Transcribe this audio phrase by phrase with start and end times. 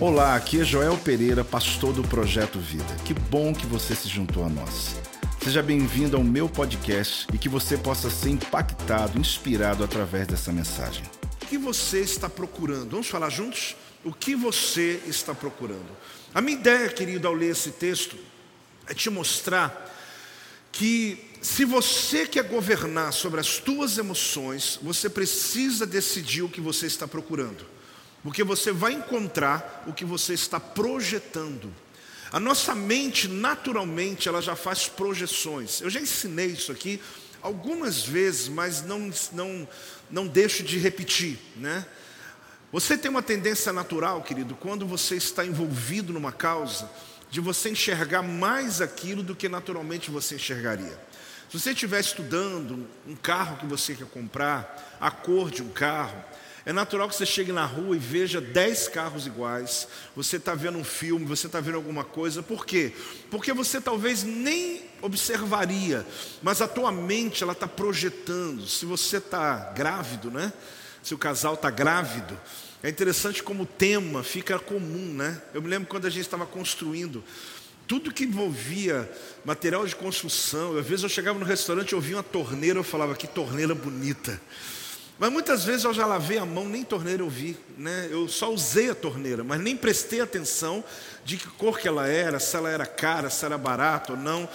[0.00, 2.96] Olá, aqui é Joel Pereira, pastor do Projeto Vida.
[3.04, 4.96] Que bom que você se juntou a nós.
[5.42, 11.04] Seja bem-vindo ao meu podcast e que você possa ser impactado, inspirado através dessa mensagem.
[11.42, 12.90] O que você está procurando?
[12.90, 13.76] Vamos falar juntos?
[14.04, 15.96] O que você está procurando?
[16.34, 18.16] A minha ideia, querido, ao ler esse texto,
[18.88, 19.90] é te mostrar
[20.72, 26.86] que se você quer governar sobre as tuas emoções, você precisa decidir o que você
[26.86, 27.71] está procurando.
[28.22, 31.72] Porque você vai encontrar o que você está projetando.
[32.30, 35.80] A nossa mente, naturalmente, ela já faz projeções.
[35.80, 37.00] Eu já ensinei isso aqui
[37.42, 39.68] algumas vezes, mas não, não,
[40.10, 41.84] não deixo de repetir, né?
[42.72, 46.88] Você tem uma tendência natural, querido, quando você está envolvido numa causa,
[47.30, 50.98] de você enxergar mais aquilo do que naturalmente você enxergaria.
[51.50, 56.24] Se você estiver estudando um carro que você quer comprar, a cor de um carro,
[56.64, 59.88] é natural que você chegue na rua e veja dez carros iguais.
[60.14, 62.42] Você está vendo um filme, você está vendo alguma coisa.
[62.42, 62.92] Por quê?
[63.30, 66.06] Porque você talvez nem observaria,
[66.40, 68.66] mas a tua mente ela está projetando.
[68.66, 70.52] Se você está grávido, né?
[71.02, 72.38] Se o casal está grávido,
[72.80, 75.42] é interessante como o tema fica comum, né?
[75.52, 77.24] Eu me lembro quando a gente estava construindo
[77.88, 79.10] tudo que envolvia
[79.44, 80.78] material de construção.
[80.78, 84.40] Às vezes eu chegava no restaurante, eu via uma torneira, eu falava que torneira bonita.
[85.22, 88.08] Mas muitas vezes eu já lavei a mão, nem torneira eu vi, né?
[88.10, 90.82] Eu só usei a torneira, mas nem prestei atenção
[91.24, 94.48] de que cor que ela era, se ela era cara, se era barata ou não.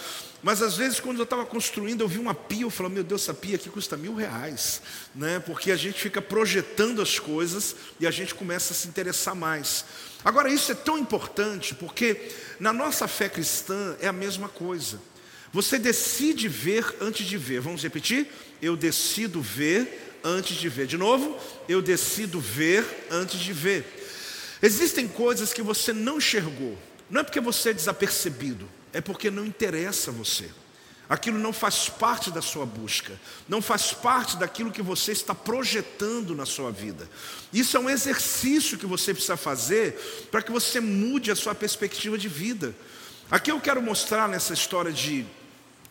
[0.43, 3.21] Mas às vezes quando eu estava construindo, eu vi uma pia, eu falei, meu Deus,
[3.21, 4.81] essa pia aqui custa mil reais,
[5.15, 5.39] né?
[5.39, 9.85] Porque a gente fica projetando as coisas e a gente começa a se interessar mais.
[10.21, 12.29] Agora isso é tão importante porque
[12.59, 14.99] na nossa fé cristã é a mesma coisa.
[15.53, 17.61] Você decide ver antes de ver.
[17.61, 18.27] Vamos repetir?
[18.61, 20.85] Eu decido ver antes de ver.
[20.87, 21.39] De novo,
[21.69, 23.85] eu decido ver antes de ver.
[24.61, 26.77] Existem coisas que você não enxergou.
[27.09, 30.49] Não é porque você é desapercebido, é porque não interessa a você.
[31.09, 36.35] Aquilo não faz parte da sua busca, não faz parte daquilo que você está projetando
[36.35, 37.09] na sua vida.
[37.53, 39.93] Isso é um exercício que você precisa fazer
[40.29, 42.75] para que você mude a sua perspectiva de vida.
[43.31, 45.25] Aqui eu quero mostrar nessa história de,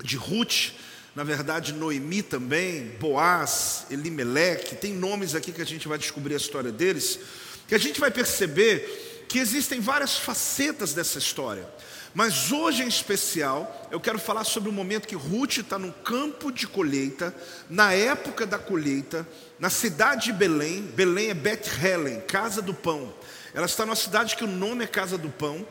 [0.04, 0.72] de Ruth,
[1.16, 6.36] na verdade Noemi também, Boaz, Elimeleque, tem nomes aqui que a gente vai descobrir a
[6.36, 7.18] história deles,
[7.66, 11.66] que a gente vai perceber que existem várias facetas dessa história.
[12.14, 16.52] Mas hoje em especial, eu quero falar sobre o momento que Ruth está no campo
[16.52, 17.34] de colheita,
[17.68, 19.26] na época da colheita,
[19.58, 20.82] na cidade de Belém.
[20.82, 23.12] Belém é Beth-Helen, casa do pão.
[23.54, 25.66] Ela está numa cidade que o nome é Casa do Pão.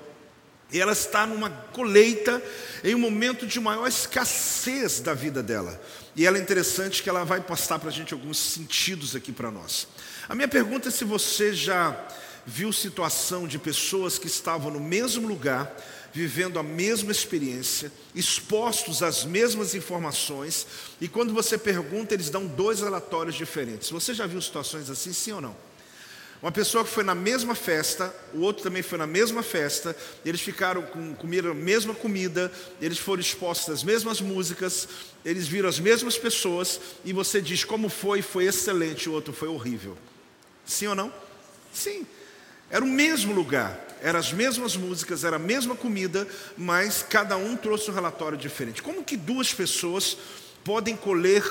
[0.71, 2.41] E ela está numa colheita
[2.83, 5.79] em um momento de maior escassez da vida dela.
[6.15, 9.51] E ela é interessante que ela vai passar para a gente alguns sentidos aqui para
[9.51, 9.87] nós.
[10.27, 11.95] A minha pergunta é se você já
[12.45, 15.75] viu situação de pessoas que estavam no mesmo lugar,
[16.13, 20.65] vivendo a mesma experiência, expostos às mesmas informações,
[21.01, 23.89] e quando você pergunta, eles dão dois relatórios diferentes.
[23.89, 25.64] Você já viu situações assim, sim ou não?
[26.45, 30.39] Uma pessoa que foi na mesma festa, o outro também foi na mesma festa, eles
[30.39, 34.87] ficaram com comeram a mesma comida, eles foram expostos às mesmas músicas,
[35.25, 39.47] eles viram as mesmas pessoas e você diz como foi, foi excelente, o outro foi
[39.47, 39.97] horrível.
[40.63, 41.11] Sim ou não?
[41.73, 42.05] Sim.
[42.69, 47.57] Era o mesmo lugar, eram as mesmas músicas, era a mesma comida, mas cada um
[47.57, 48.83] trouxe um relatório diferente.
[48.83, 50.15] Como que duas pessoas
[50.63, 51.43] podem colher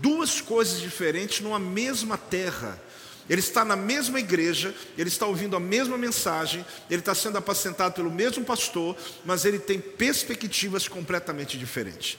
[0.00, 2.87] duas coisas diferentes numa mesma terra?
[3.28, 7.94] Ele está na mesma igreja, ele está ouvindo a mesma mensagem, ele está sendo apacentado
[7.94, 12.18] pelo mesmo pastor, mas ele tem perspectivas completamente diferentes.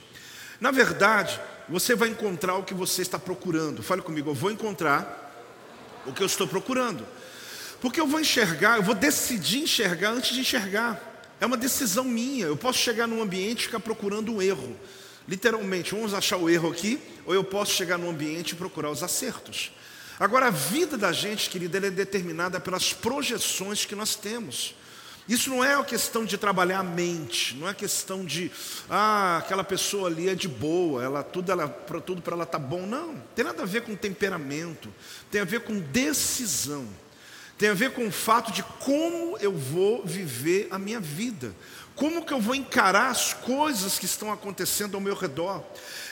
[0.61, 3.81] Na verdade, você vai encontrar o que você está procurando.
[3.81, 5.27] Fale comigo, eu vou encontrar
[6.05, 7.05] o que eu estou procurando.
[7.81, 11.09] Porque eu vou enxergar, eu vou decidir enxergar antes de enxergar.
[11.39, 12.45] É uma decisão minha.
[12.45, 14.75] Eu posso chegar num ambiente e ficar procurando um erro.
[15.27, 19.03] Literalmente, vamos achar o erro aqui, ou eu posso chegar num ambiente e procurar os
[19.03, 19.71] acertos.
[20.19, 24.75] Agora, a vida da gente, querida, é determinada pelas projeções que nós temos.
[25.29, 28.51] Isso não é uma questão de trabalhar a mente, não é questão de,
[28.89, 32.57] ah, aquela pessoa ali é de boa, ela tudo ela para tudo para ela tá
[32.57, 33.15] bom, não.
[33.35, 34.91] Tem nada a ver com temperamento,
[35.29, 36.87] tem a ver com decisão.
[37.59, 41.53] Tem a ver com o fato de como eu vou viver a minha vida,
[41.93, 45.61] Como que eu vou encarar as coisas que estão acontecendo ao meu redor?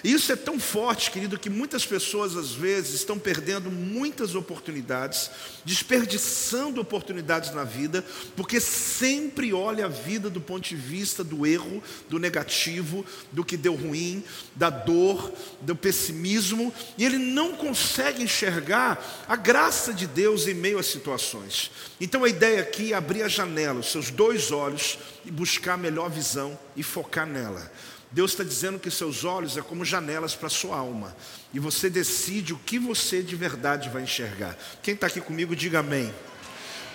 [0.04, 5.30] Isso é tão forte, querido, que muitas pessoas às vezes estão perdendo muitas oportunidades,
[5.66, 8.06] desperdiçando oportunidades na vida,
[8.36, 13.58] porque sempre olha a vida do ponto de vista do erro, do negativo, do que
[13.58, 14.24] deu ruim,
[14.56, 20.80] da dor, do pessimismo, e ele não consegue enxergar a graça de Deus em meio
[20.80, 21.72] às situações.
[22.00, 25.78] Então a ideia aqui é abrir a janela, os seus dois olhos e buscar a
[25.78, 27.72] melhor visão e focar nela.
[28.18, 31.16] Deus está dizendo que seus olhos é como janelas para a sua alma.
[31.54, 34.58] E você decide o que você de verdade vai enxergar.
[34.82, 36.12] Quem está aqui comigo, diga amém.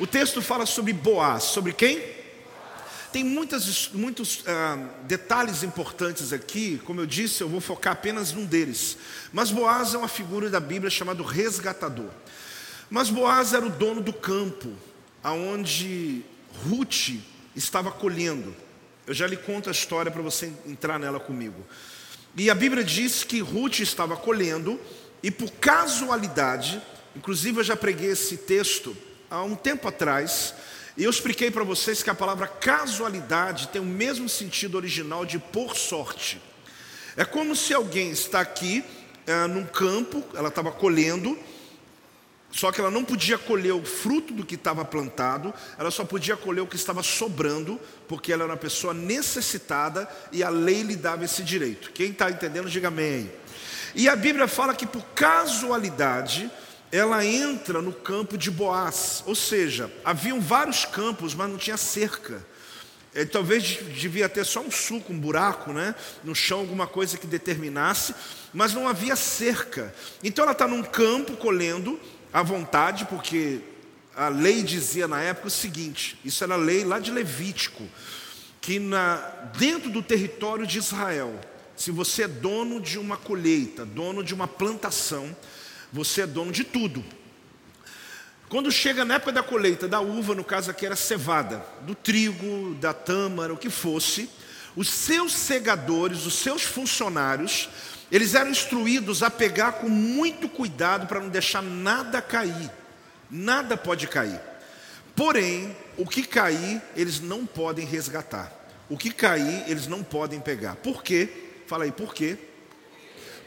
[0.00, 1.44] O texto fala sobre Boaz.
[1.44, 2.02] Sobre quem?
[3.12, 6.82] Tem muitas, muitos ah, detalhes importantes aqui.
[6.84, 8.98] Como eu disse, eu vou focar apenas num deles.
[9.32, 12.10] Mas Boaz é uma figura da Bíblia chamado resgatador.
[12.90, 14.72] Mas Boaz era o dono do campo,
[15.22, 16.24] aonde
[16.64, 17.10] Ruth
[17.54, 18.52] estava colhendo.
[19.06, 21.66] Eu já lhe conto a história para você entrar nela comigo.
[22.36, 24.80] E a Bíblia diz que Ruth estava colhendo,
[25.22, 26.80] e por casualidade,
[27.16, 28.96] inclusive eu já preguei esse texto
[29.30, 30.54] há um tempo atrás,
[30.96, 35.38] e eu expliquei para vocês que a palavra casualidade tem o mesmo sentido original de
[35.38, 36.40] por sorte.
[37.16, 38.84] É como se alguém está aqui
[39.26, 41.38] é, num campo, ela estava colhendo,
[42.52, 46.36] só que ela não podia colher o fruto do que estava plantado, ela só podia
[46.36, 50.94] colher o que estava sobrando, porque ela era uma pessoa necessitada e a lei lhe
[50.94, 51.90] dava esse direito.
[51.92, 53.32] Quem está entendendo, diga amém.
[53.94, 56.50] E a Bíblia fala que por casualidade
[56.92, 62.46] ela entra no campo de Boaz, ou seja, haviam vários campos, mas não tinha cerca.
[63.14, 63.62] É, talvez
[63.94, 65.94] devia ter só um suco, um buraco, né?
[66.22, 68.14] No chão, alguma coisa que determinasse,
[68.52, 69.94] mas não havia cerca.
[70.22, 71.98] Então ela está num campo colhendo,
[72.32, 73.60] à vontade, porque
[74.16, 77.86] a lei dizia na época o seguinte: isso era lei lá de Levítico,
[78.60, 79.16] que na,
[79.58, 81.38] dentro do território de Israel,
[81.76, 85.36] se você é dono de uma colheita, dono de uma plantação,
[85.92, 87.04] você é dono de tudo.
[88.48, 92.74] Quando chega na época da colheita da uva, no caso aqui era cevada, do trigo,
[92.74, 94.28] da tâmara, o que fosse,
[94.76, 97.68] os seus segadores, os seus funcionários,
[98.12, 102.70] eles eram instruídos a pegar com muito cuidado para não deixar nada cair.
[103.30, 104.38] Nada pode cair.
[105.16, 108.52] Porém, o que cair, eles não podem resgatar.
[108.90, 110.76] O que cair, eles não podem pegar.
[110.76, 111.26] Por quê?
[111.66, 112.36] Fala aí, por quê?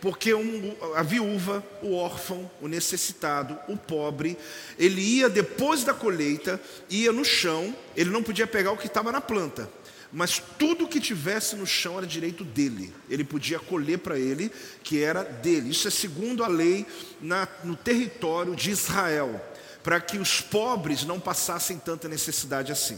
[0.01, 4.35] Porque um, a viúva, o órfão, o necessitado, o pobre,
[4.79, 6.59] ele ia depois da colheita,
[6.89, 9.69] ia no chão, ele não podia pegar o que estava na planta
[10.15, 12.95] mas tudo que tivesse no chão era direito dele.
[13.09, 14.49] Ele podia colher para ele,
[14.81, 15.71] que era dele.
[15.71, 16.85] Isso é segundo a lei
[17.19, 19.45] na, no território de Israel,
[19.83, 22.97] para que os pobres não passassem tanta necessidade assim.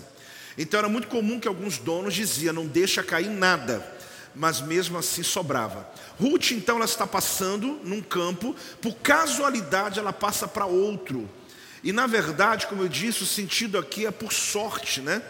[0.56, 3.84] Então era muito comum que alguns donos diziam: não deixa cair nada,
[4.36, 5.90] mas mesmo assim sobrava.
[6.20, 11.28] Ruth, então, ela está passando num campo, por casualidade ela passa para outro.
[11.84, 15.24] E na verdade, como eu disse, o sentido aqui é por sorte, né?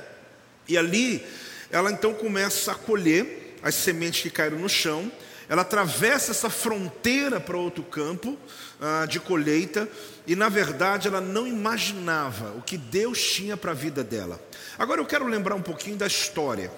[0.67, 1.25] E ali
[1.71, 5.11] ela então começa a colher as sementes que caíram no chão,
[5.49, 8.37] ela atravessa essa fronteira para outro campo
[8.81, 9.89] ah, de colheita,
[10.25, 14.41] e na verdade ela não imaginava o que Deus tinha para a vida dela.
[14.77, 16.71] Agora eu quero lembrar um pouquinho da história.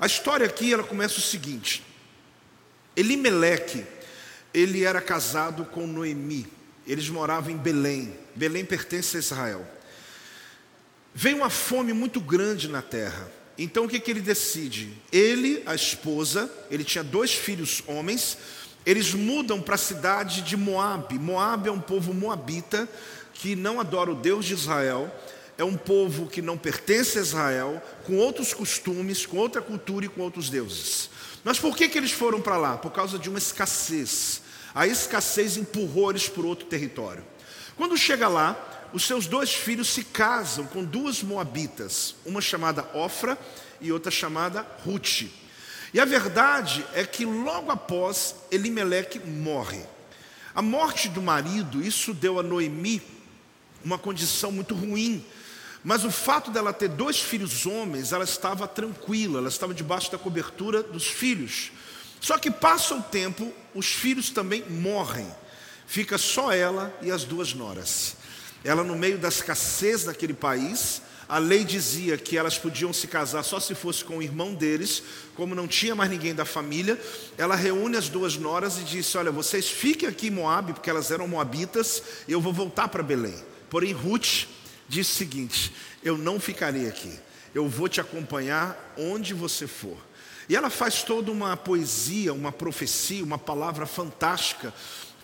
[0.00, 1.84] A história aqui ela começa o seguinte:
[2.96, 3.86] Elimeleque,
[4.52, 6.46] ele era casado com Noemi,
[6.86, 9.66] eles moravam em Belém, Belém pertence a Israel.
[11.14, 13.37] Veio uma fome muito grande na terra.
[13.58, 14.96] Então o que, que ele decide?
[15.10, 18.38] Ele, a esposa, ele tinha dois filhos homens,
[18.86, 21.18] eles mudam para a cidade de Moabe.
[21.18, 22.88] Moabe é um povo moabita
[23.34, 25.12] que não adora o Deus de Israel,
[25.58, 30.08] é um povo que não pertence a Israel, com outros costumes, com outra cultura e
[30.08, 31.10] com outros deuses.
[31.42, 32.76] Mas por que, que eles foram para lá?
[32.76, 34.40] Por causa de uma escassez.
[34.72, 37.24] A escassez empurrou eles para outro território.
[37.76, 43.38] Quando chega lá, os seus dois filhos se casam com duas moabitas, uma chamada Ofra
[43.80, 45.24] e outra chamada Ruth.
[45.92, 49.82] E a verdade é que logo após Elimeleque morre.
[50.54, 53.02] A morte do marido, isso deu a Noemi
[53.84, 55.24] uma condição muito ruim.
[55.84, 60.18] Mas o fato dela ter dois filhos homens, ela estava tranquila, ela estava debaixo da
[60.18, 61.70] cobertura dos filhos.
[62.20, 65.26] Só que passa o tempo, os filhos também morrem.
[65.86, 68.16] Fica só ela e as duas noras.
[68.68, 73.42] Ela, no meio da escassez daquele país, a lei dizia que elas podiam se casar
[73.42, 75.02] só se fosse com o irmão deles,
[75.34, 77.00] como não tinha mais ninguém da família,
[77.38, 81.10] ela reúne as duas noras e disse: Olha, vocês fiquem aqui em Moab, porque elas
[81.10, 83.42] eram moabitas, eu vou voltar para Belém.
[83.70, 84.44] Porém, Ruth
[84.86, 85.72] disse o seguinte:
[86.04, 87.18] Eu não ficarei aqui,
[87.54, 89.96] eu vou te acompanhar onde você for.
[90.46, 94.74] E ela faz toda uma poesia, uma profecia, uma palavra fantástica,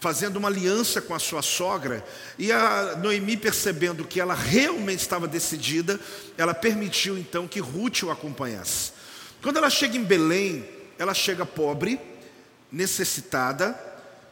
[0.04, 2.04] fazendo uma aliança com a sua sogra.
[2.38, 5.98] E a Noemi, percebendo que ela realmente estava decidida,
[6.36, 8.92] ela permitiu então que Ruth o acompanhasse.
[9.42, 10.68] Quando ela chega em Belém,
[10.98, 11.98] ela chega pobre,
[12.70, 13.74] necessitada,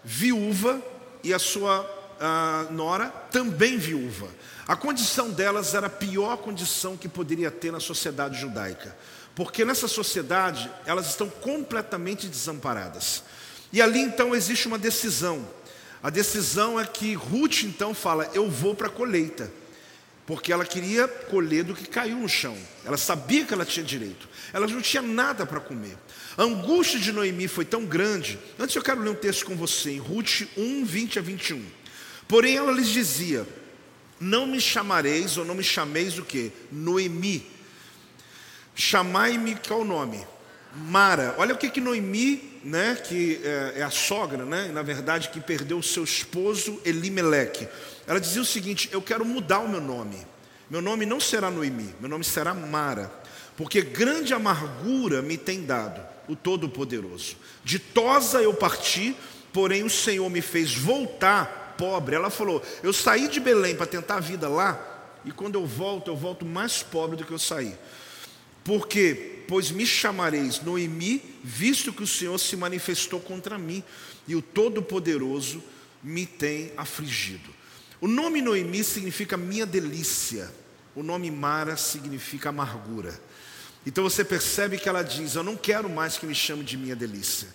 [0.05, 0.79] viúva
[1.25, 1.89] e a sua
[2.21, 4.29] a nora também viúva.
[4.69, 8.95] A condição delas era a pior condição que poderia ter na sociedade judaica,
[9.35, 13.25] porque nessa sociedade elas estão completamente desamparadas.
[13.73, 15.62] E ali então existe uma decisão.
[16.03, 19.53] A decisão é que Ruth então fala: Eu vou para a colheita,
[20.27, 22.57] porque ela queria colher do que caiu no chão.
[22.85, 25.97] Ela sabia que ela tinha direito, ela não tinha nada para comer.
[26.37, 28.39] A angústia de Noemi foi tão grande.
[28.59, 31.65] Antes eu quero ler um texto com você, em Ruth 1, 20 a 21.
[32.27, 33.47] Porém ela lhes dizia:
[34.19, 36.51] Não me chamareis ou não me chameis o que?
[36.73, 37.47] Noemi.
[38.75, 40.27] Chamai-me, qual o nome?
[40.75, 41.35] Mara.
[41.39, 45.41] Olha o que que Noemi, né, que é, é a sogra, né, na verdade que
[45.41, 47.69] perdeu o seu esposo Elimeleque.
[48.07, 50.27] Ela dizia o seguinte: Eu quero mudar o meu nome.
[50.71, 53.13] Meu nome não será Noemi, meu nome será Mara,
[53.59, 57.37] porque grande amargura me tem dado o Todo-Poderoso.
[57.63, 59.15] Ditosa eu parti,
[59.53, 62.17] porém o Senhor me fez voltar pobre.
[62.17, 64.81] Ela falou: Eu saí de Belém para tentar a vida lá,
[65.25, 67.77] e quando eu volto, eu volto mais pobre do que eu saí.
[68.65, 73.83] Porque, pois me chamareis Noemi, visto que o Senhor se manifestou contra mim,
[74.27, 75.63] e o Todo-Poderoso
[76.03, 77.51] me tem afligido.
[78.01, 80.51] O nome Noemi significa minha delícia,
[80.95, 83.19] o nome Mara significa amargura.
[83.85, 86.95] Então você percebe que ela diz: Eu não quero mais que me chame de minha
[86.95, 87.49] delícia,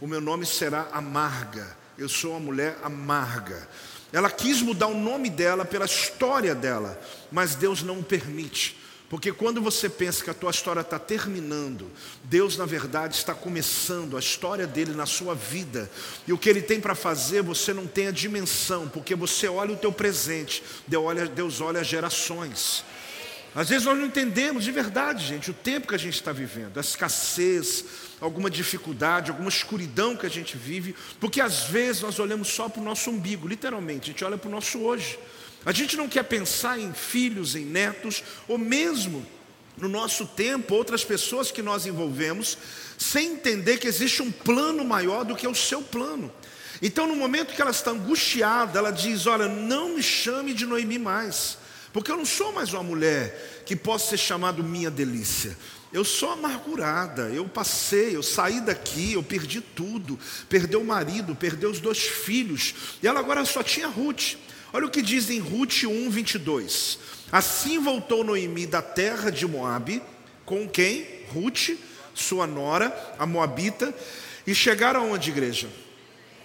[0.00, 3.68] o meu nome será amarga eu sou uma mulher amarga.
[4.10, 6.98] Ela quis mudar o nome dela pela história dela,
[7.30, 8.78] mas Deus não o permite.
[9.10, 11.90] Porque quando você pensa que a tua história está terminando,
[12.22, 15.90] Deus na verdade está começando a história dele na sua vida.
[16.28, 19.72] E o que ele tem para fazer, você não tem a dimensão, porque você olha
[19.72, 22.84] o teu presente, Deus olha, Deus olha as gerações.
[23.52, 26.78] Às vezes nós não entendemos de verdade, gente, o tempo que a gente está vivendo,
[26.78, 27.84] a escassez,
[28.20, 32.80] alguma dificuldade, alguma escuridão que a gente vive, porque às vezes nós olhamos só para
[32.80, 35.18] o nosso umbigo, literalmente, a gente olha para o nosso hoje.
[35.64, 39.26] A gente não quer pensar em filhos, em netos, ou mesmo
[39.76, 42.56] no nosso tempo, outras pessoas que nós envolvemos,
[42.98, 46.32] sem entender que existe um plano maior do que o seu plano.
[46.82, 50.98] Então, no momento que ela está angustiada, ela diz: Olha, não me chame de Noemi
[50.98, 51.58] mais.
[51.92, 55.56] Porque eu não sou mais uma mulher que possa ser chamada minha delícia.
[55.92, 60.16] Eu sou amargurada, eu passei, eu saí daqui, eu perdi tudo,
[60.48, 64.36] perdeu o marido, perdeu os dois filhos, e ela agora só tinha Ruth.
[64.72, 66.98] Olha o que diz em Ruth 1, 22.
[67.32, 70.02] Assim voltou Noemi da terra de Moabe,
[70.44, 71.06] com quem?
[71.32, 71.70] Ruth,
[72.14, 73.94] sua nora, a Moabita,
[74.46, 75.68] e chegaram aonde, igreja?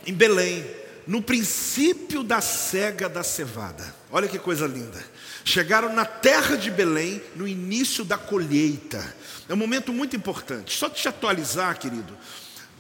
[0.06, 0.66] Em Belém,
[1.08, 3.96] no princípio da cega da cevada.
[4.12, 5.04] Olha que coisa linda.
[5.44, 9.16] Chegaram na terra de Belém no início da colheita.
[9.48, 10.76] É um momento muito importante.
[10.76, 12.18] Só te atualizar, querido.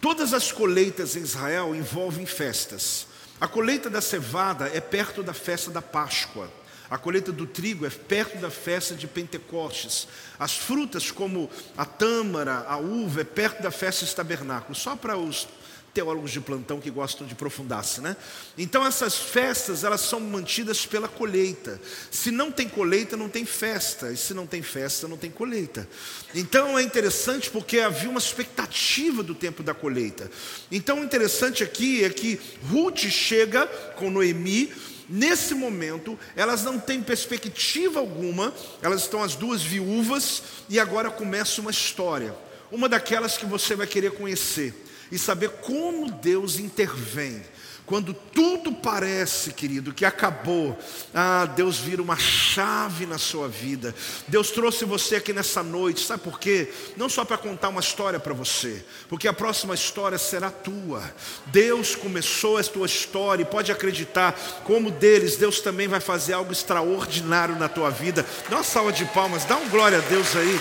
[0.01, 3.07] Todas as colheitas em Israel envolvem festas.
[3.39, 6.49] A colheita da cevada é perto da festa da Páscoa.
[6.89, 10.07] A colheita do trigo é perto da festa de Pentecostes.
[10.39, 14.77] As frutas, como a tâmara, a uva, é perto da festa dos tabernáculos.
[14.77, 15.47] Só para os
[15.95, 18.17] teólogos de plantão que gostam de aprofundar-se, né?
[18.57, 21.79] Então essas festas, elas são mantidas pela colheita.
[22.11, 25.87] Se não tem colheita, não tem festa, e se não tem festa, não tem colheita.
[26.35, 30.29] Então é interessante porque havia uma expectativa do tempo da colheita.
[30.69, 34.71] Então o interessante aqui é que Ruth chega com Noemi,
[35.07, 41.61] Nesse momento, elas não têm perspectiva alguma, elas estão as duas viúvas, e agora começa
[41.61, 42.35] uma história,
[42.71, 44.73] uma daquelas que você vai querer conhecer
[45.11, 47.43] e saber como Deus intervém.
[47.85, 50.77] Quando tudo parece, querido, que acabou,
[51.13, 53.93] ah, Deus vira uma chave na sua vida.
[54.27, 56.73] Deus trouxe você aqui nessa noite, sabe por quê?
[56.97, 61.03] Não só para contar uma história para você, porque a próxima história será tua.
[61.47, 64.33] Deus começou a tua história e pode acreditar,
[64.63, 68.25] como deles, Deus também vai fazer algo extraordinário na tua vida.
[68.49, 70.59] Dá uma salva de palmas, dá um glória a Deus aí,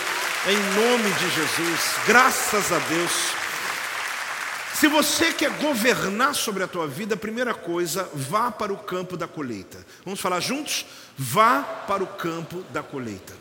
[0.48, 1.94] em nome de Jesus.
[2.06, 3.43] Graças a Deus.
[4.74, 9.16] Se você quer governar sobre a tua vida, a primeira coisa, vá para o campo
[9.16, 9.78] da colheita.
[10.04, 10.84] Vamos falar juntos?
[11.16, 13.32] Vá para o campo da colheita.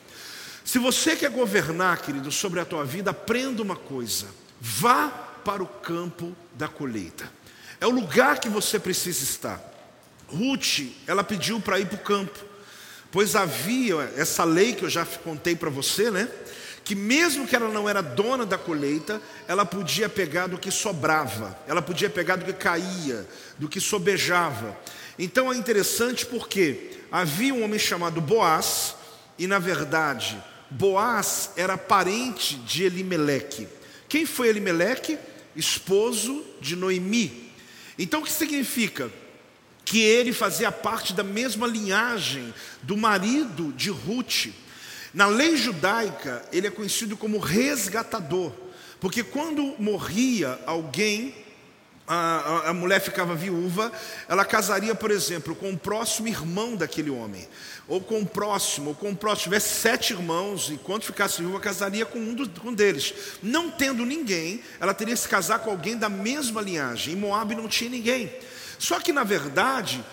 [0.64, 4.28] Se você quer governar, querido, sobre a tua vida, aprenda uma coisa:
[4.62, 5.10] vá
[5.44, 7.30] para o campo da colheita.
[7.82, 9.60] É o lugar que você precisa estar.
[10.28, 12.40] Ruth, ela pediu para ir para o campo,
[13.12, 16.30] pois havia essa lei que eu já contei para você, né?
[16.84, 21.58] Que mesmo que ela não era dona da colheita, ela podia pegar do que sobrava,
[21.66, 23.26] ela podia pegar do que caía,
[23.58, 24.78] do que sobejava.
[25.18, 28.96] Então é interessante porque havia um homem chamado Boaz,
[29.38, 30.38] e na verdade,
[30.70, 33.68] Boaz era parente de Elimeleque.
[34.10, 35.18] Quem foi Elimeleque?
[35.56, 37.52] Esposo de Noemi.
[37.98, 39.12] Então o que significa?
[39.86, 44.48] Que ele fazia parte da mesma linhagem do marido de Ruth.
[45.14, 48.52] Na lei judaica, ele é conhecido como resgatador,
[49.00, 51.36] porque quando morria alguém,
[52.08, 53.92] a, a, mulher ficava viúva,
[54.28, 57.48] ela casaria, por exemplo, com o próximo irmão daquele homem,
[57.88, 59.38] ou com o próximo, ou com o próximo.
[59.38, 63.14] Se tivesse sete irmãos, enquanto ficasse viúva, casaria com um, do, com um deles.
[63.42, 67.14] Não tendo ninguém, ela teria que se casar com alguém da mesma linhagem.
[67.14, 68.32] Em Moab não tinha ninguém.
[68.80, 70.04] Só que, na verdade,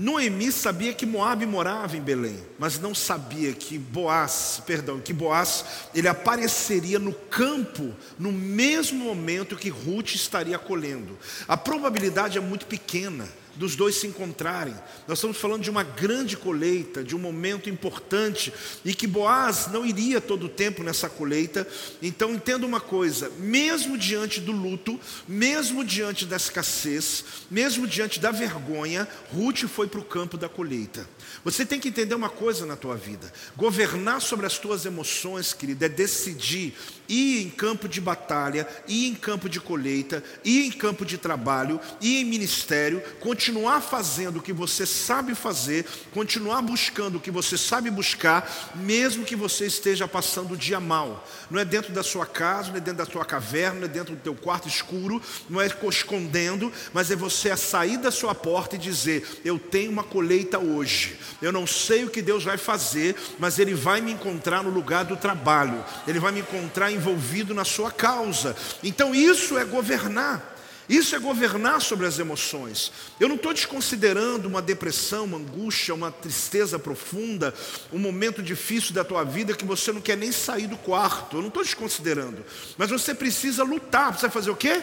[0.00, 5.64] Noemi sabia que Moabe morava em Belém, mas não sabia que Boaz, perdão, que Boaz,
[5.92, 11.18] ele apareceria no campo no mesmo momento que Ruth estaria colhendo.
[11.48, 14.74] A probabilidade é muito pequena dos dois se encontrarem.
[15.06, 18.52] Nós estamos falando de uma grande colheita, de um momento importante,
[18.84, 21.66] e que Boaz não iria todo o tempo nessa colheita.
[22.00, 28.30] Então entenda uma coisa: mesmo diante do luto, mesmo diante da escassez, mesmo diante da
[28.30, 31.08] vergonha, Ruth foi para o campo da colheita.
[31.44, 35.86] Você tem que entender uma coisa na tua vida: governar sobre as tuas emoções, querida,
[35.86, 36.74] é decidir
[37.08, 41.80] ir em campo de batalha, ir em campo de colheita, ir em campo de trabalho,
[42.00, 47.56] ir em ministério, continuar fazendo o que você sabe fazer, continuar buscando o que você
[47.56, 51.26] sabe buscar, mesmo que você esteja passando o dia mal.
[51.50, 54.14] Não é dentro da sua casa, não é dentro da sua caverna, não é dentro
[54.14, 58.76] do teu quarto escuro, não é escondendo, mas é você a sair da sua porta
[58.76, 61.18] e dizer: Eu tenho uma colheita hoje.
[61.40, 65.04] Eu não sei o que Deus vai fazer, mas Ele vai me encontrar no lugar
[65.04, 68.54] do trabalho, Ele vai me encontrar envolvido na sua causa.
[68.82, 70.56] Então isso é governar.
[70.88, 72.90] Isso é governar sobre as emoções.
[73.20, 77.52] Eu não estou desconsiderando uma depressão, uma angústia, uma tristeza profunda,
[77.92, 81.36] um momento difícil da tua vida que você não quer nem sair do quarto.
[81.36, 82.42] Eu não estou desconsiderando.
[82.78, 84.08] Mas você precisa lutar.
[84.08, 84.82] Precisa fazer o quê?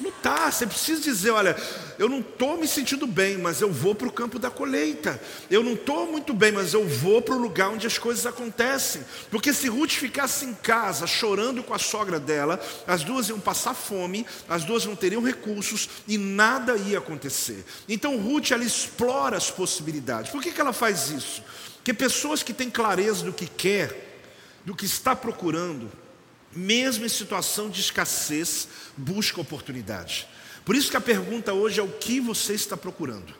[0.00, 1.56] Lutar, você precisa dizer: olha,
[1.98, 5.20] eu não estou me sentindo bem, mas eu vou para o campo da colheita.
[5.50, 9.04] Eu não estou muito bem, mas eu vou para o lugar onde as coisas acontecem.
[9.30, 13.74] Porque se Ruth ficasse em casa chorando com a sogra dela, as duas iam passar
[13.74, 17.64] fome, as duas não teriam recursos e nada ia acontecer.
[17.88, 20.30] Então Ruth ela explora as possibilidades.
[20.30, 21.42] Por que, que ela faz isso?
[21.76, 24.22] Porque pessoas que têm clareza do que quer,
[24.64, 25.90] do que está procurando,
[26.56, 30.26] mesmo em situação de escassez, busca oportunidade.
[30.64, 33.34] Por isso que a pergunta hoje é o que você está procurando.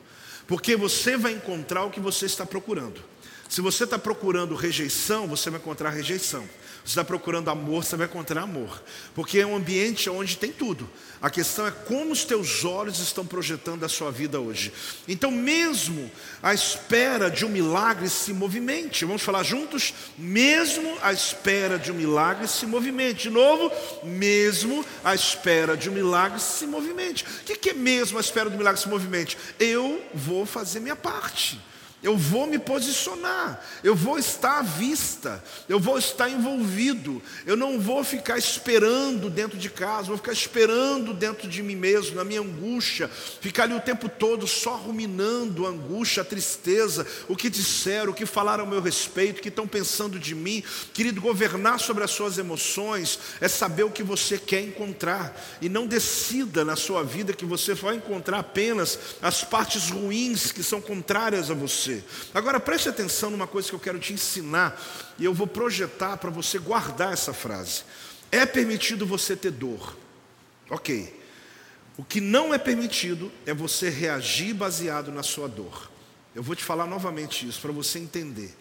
[0.46, 3.02] Porque você vai encontrar o que você está procurando.
[3.48, 6.46] Se você está procurando rejeição, você vai encontrar rejeição.
[6.84, 8.82] Se está procurando amor, você vai encontrar amor.
[9.14, 10.88] Porque é um ambiente onde tem tudo.
[11.20, 14.70] A questão é como os teus olhos estão projetando a sua vida hoje.
[15.08, 16.10] Então, mesmo
[16.42, 19.06] à espera de um milagre se movimente.
[19.06, 19.94] Vamos falar juntos?
[20.18, 23.22] Mesmo à espera de um milagre se movimente.
[23.22, 27.24] De novo, mesmo à espera de um milagre se movimente.
[27.24, 29.38] O que é mesmo à espera um milagre se movimente?
[29.58, 31.58] Eu vou fazer minha parte.
[32.04, 37.80] Eu vou me posicionar, eu vou estar à vista, eu vou estar envolvido, eu não
[37.80, 42.42] vou ficar esperando dentro de casa, vou ficar esperando dentro de mim mesmo, na minha
[42.42, 48.12] angústia, ficar ali o tempo todo só ruminando a angústia, a tristeza, o que disseram,
[48.12, 50.62] o que falaram a meu respeito, o que estão pensando de mim.
[50.92, 55.34] Querido, governar sobre as suas emoções é saber o que você quer encontrar.
[55.58, 60.62] E não decida na sua vida que você vai encontrar apenas as partes ruins que
[60.62, 62.04] são contrárias a você você.
[62.32, 64.80] Agora preste atenção numa coisa que eu quero te ensinar
[65.18, 67.82] e eu vou projetar para você guardar essa frase.
[68.30, 69.96] É permitido você ter dor.
[70.70, 71.22] Ok.
[71.96, 75.90] O que não é permitido é você reagir baseado na sua dor.
[76.34, 78.56] Eu vou te falar novamente isso para você entender.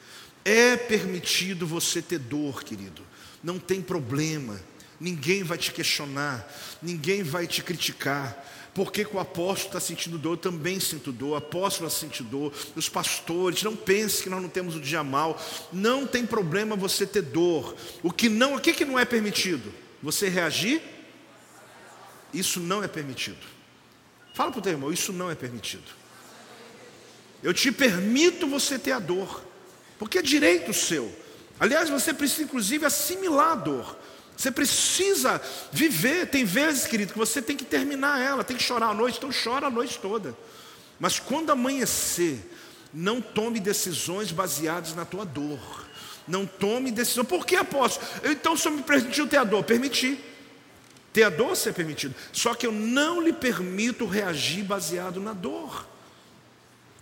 [0.46, 3.02] É permitido você ter dor, querido.
[3.44, 4.60] Não tem problema.
[5.00, 6.48] Ninguém vai te questionar,
[6.82, 8.46] ninguém vai te criticar.
[8.74, 12.90] Porque o apóstolo está sentindo dor, eu também sinto dor, o apóstolo sente dor, os
[12.90, 15.40] pastores, não pense que nós não temos o dia mal,
[15.72, 17.76] não tem problema você ter dor.
[18.02, 19.72] O que não, o que, que não é permitido?
[20.02, 20.82] Você reagir?
[22.34, 23.46] Isso não é permitido.
[24.34, 25.92] Fala para o teu irmão, isso não é permitido.
[27.44, 29.44] Eu te permito você ter a dor,
[30.00, 31.14] porque é direito seu.
[31.60, 33.98] Aliás, você precisa inclusive assimilar a dor.
[34.36, 35.42] Você precisa
[35.72, 36.28] viver.
[36.28, 39.30] Tem vezes, querido, que você tem que terminar ela, tem que chorar à noite, então
[39.32, 40.36] chora a noite toda.
[41.00, 42.40] Mas quando amanhecer,
[42.94, 45.60] não tome decisões baseadas na tua dor.
[46.28, 47.26] Não tome decisão.
[47.26, 48.06] Por que apóstolo?
[48.24, 49.64] Então o senhor me permitiu ter a dor?
[49.64, 50.20] Permiti.
[51.12, 52.16] Ter a dor ser permitido.
[52.32, 55.86] Só que eu não lhe permito reagir baseado na dor.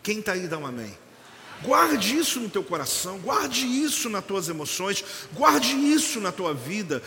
[0.04, 0.98] Quem está aí, dá um amém.
[1.64, 7.02] Guarde isso no teu coração, guarde isso nas tuas emoções, guarde isso na tua vida.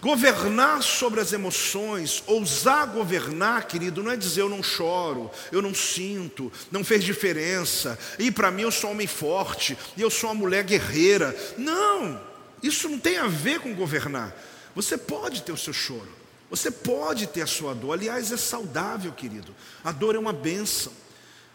[0.00, 5.74] Governar sobre as emoções, ousar governar, querido, não é dizer eu não choro, eu não
[5.74, 10.36] sinto, não fez diferença, e para mim eu sou homem forte, e eu sou uma
[10.36, 11.36] mulher guerreira.
[11.58, 12.20] Não,
[12.62, 14.34] isso não tem a ver com governar.
[14.74, 16.08] Você pode ter o seu choro,
[16.48, 19.54] você pode ter a sua dor, aliás, é saudável, querido.
[19.82, 20.92] A dor é uma bênção.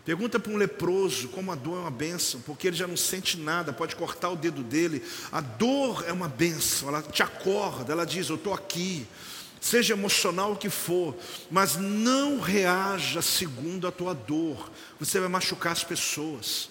[0.05, 3.37] Pergunta para um leproso como a dor é uma bênção, porque ele já não sente
[3.37, 5.01] nada, pode cortar o dedo dele.
[5.31, 9.07] A dor é uma bênção, ela te acorda, ela diz: Eu estou aqui.
[9.61, 11.15] Seja emocional o que for,
[11.49, 14.69] mas não reaja segundo a tua dor.
[14.99, 16.69] Você vai machucar as pessoas,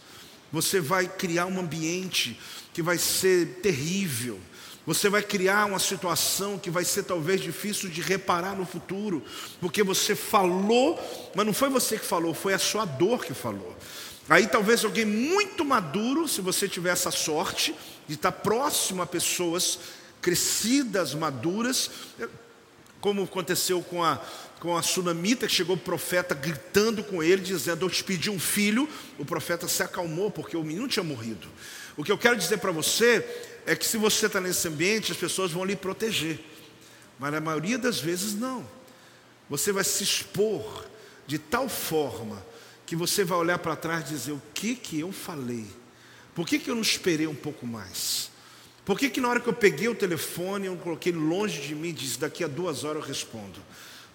[0.53, 2.39] você vai criar um ambiente
[2.75, 4.39] que vai ser terrível.
[4.85, 9.23] Você vai criar uma situação que vai ser talvez difícil de reparar no futuro,
[9.61, 10.99] porque você falou,
[11.35, 13.77] mas não foi você que falou, foi a sua dor que falou.
[14.29, 17.75] Aí talvez alguém muito maduro, se você tiver essa sorte
[18.09, 19.79] de estar próximo a pessoas
[20.21, 21.91] crescidas, maduras,
[23.01, 24.21] como aconteceu com a,
[24.61, 28.39] com a sunamita, que chegou o profeta gritando com ele, dizendo: Eu te pedi um
[28.39, 28.89] filho.
[29.19, 31.49] O profeta se acalmou, porque o menino tinha morrido.
[31.97, 33.21] O que eu quero dizer para você
[33.67, 36.41] é que se você está nesse ambiente, as pessoas vão lhe proteger.
[37.19, 38.67] Mas na maioria das vezes não.
[39.49, 40.87] Você vai se expor
[41.27, 42.45] de tal forma
[42.87, 45.67] que você vai olhar para trás e dizer: o que que eu falei?
[46.35, 48.31] Por que, que eu não esperei um pouco mais?
[48.85, 51.89] Por que, que na hora que eu peguei o telefone, eu coloquei longe de mim
[51.89, 53.61] e disse: daqui a duas horas eu respondo?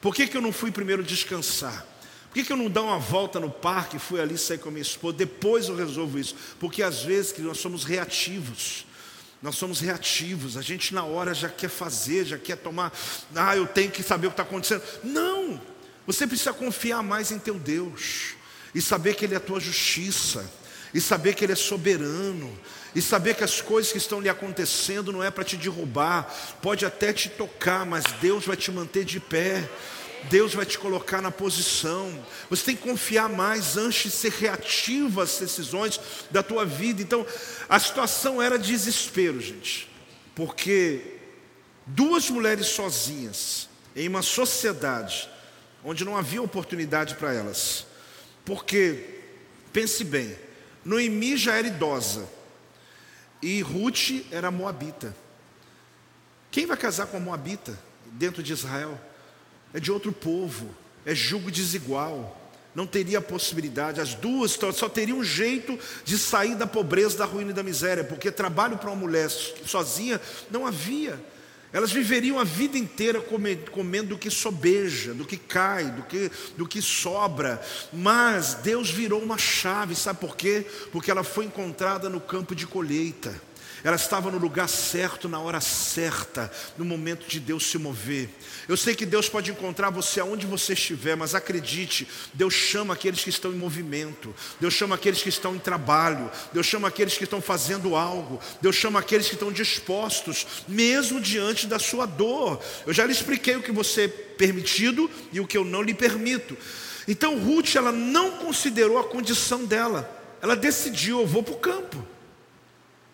[0.01, 1.85] Por que, que eu não fui primeiro descansar?
[2.27, 4.71] Por que, que eu não dou uma volta no parque fui ali sair com a
[4.71, 5.17] minha esposa?
[5.17, 6.35] Depois eu resolvo isso.
[6.59, 8.85] Porque às vezes que nós somos reativos.
[9.41, 12.91] Nós somos reativos, a gente na hora já quer fazer, já quer tomar,
[13.35, 14.81] ah, eu tenho que saber o que está acontecendo.
[15.03, 15.61] Não,
[16.07, 18.35] você precisa confiar mais em teu Deus,
[18.73, 20.49] e saber que Ele é a tua justiça,
[20.93, 22.57] e saber que Ele é soberano,
[22.95, 26.23] e saber que as coisas que estão lhe acontecendo não é para te derrubar,
[26.61, 29.69] pode até te tocar, mas Deus vai te manter de pé.
[30.29, 32.25] Deus vai te colocar na posição.
[32.49, 35.99] Você tem que confiar mais antes de ser reativo às decisões
[36.31, 37.01] da tua vida.
[37.01, 37.25] Então,
[37.67, 39.89] a situação era desespero, gente.
[40.35, 41.17] Porque
[41.85, 45.29] duas mulheres sozinhas em uma sociedade
[45.83, 47.85] onde não havia oportunidade para elas.
[48.45, 49.21] Porque
[49.71, 50.37] pense bem,
[50.83, 52.27] Noemi já era idosa
[53.41, 55.15] e Ruth era moabita.
[56.51, 58.99] Quem vai casar com a moabita dentro de Israel?
[59.73, 60.69] É de outro povo,
[61.05, 62.35] é julgo desigual.
[62.75, 67.49] Não teria possibilidade, as duas só teriam um jeito de sair da pobreza, da ruína
[67.49, 71.19] e da miséria, porque trabalho para uma mulher sozinha não havia.
[71.73, 76.67] Elas viveriam a vida inteira comendo do que sobeja, do que cai, do que, do
[76.67, 77.61] que sobra.
[77.91, 80.65] Mas Deus virou uma chave, sabe por quê?
[80.91, 83.46] Porque ela foi encontrada no campo de colheita.
[83.83, 88.29] Ela estava no lugar certo, na hora certa, no momento de Deus se mover.
[88.67, 93.23] Eu sei que Deus pode encontrar você aonde você estiver, mas acredite, Deus chama aqueles
[93.23, 97.23] que estão em movimento, Deus chama aqueles que estão em trabalho, Deus chama aqueles que
[97.23, 102.59] estão fazendo algo, Deus chama aqueles que estão dispostos, mesmo diante da sua dor.
[102.85, 105.93] Eu já lhe expliquei o que você é permitido e o que eu não lhe
[105.93, 106.57] permito.
[107.07, 110.09] Então Ruth, ela não considerou a condição dela,
[110.41, 112.16] ela decidiu: eu vou para o campo.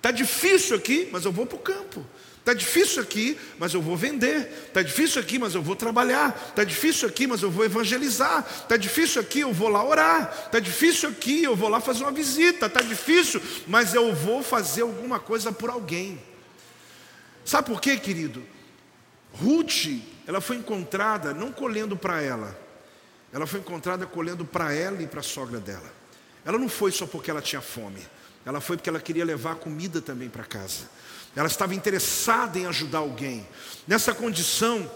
[0.03, 2.05] Está difícil aqui, mas eu vou para o campo.
[2.37, 4.51] Está difícil aqui, mas eu vou vender.
[4.67, 6.47] Está difícil aqui, mas eu vou trabalhar.
[6.49, 8.45] Está difícil aqui, mas eu vou evangelizar.
[8.63, 10.43] Está difícil aqui, eu vou lá orar.
[10.45, 12.65] Está difícil aqui, eu vou lá fazer uma visita.
[12.65, 16.21] Está difícil, mas eu vou fazer alguma coisa por alguém.
[17.45, 18.43] Sabe por quê, querido?
[19.31, 19.87] Ruth,
[20.27, 22.59] ela foi encontrada não colhendo para ela,
[23.31, 25.89] ela foi encontrada colhendo para ela e para a sogra dela.
[26.43, 28.05] Ela não foi só porque ela tinha fome.
[28.45, 30.89] Ela foi porque ela queria levar comida também para casa.
[31.35, 33.47] Ela estava interessada em ajudar alguém.
[33.87, 34.89] Nessa condição,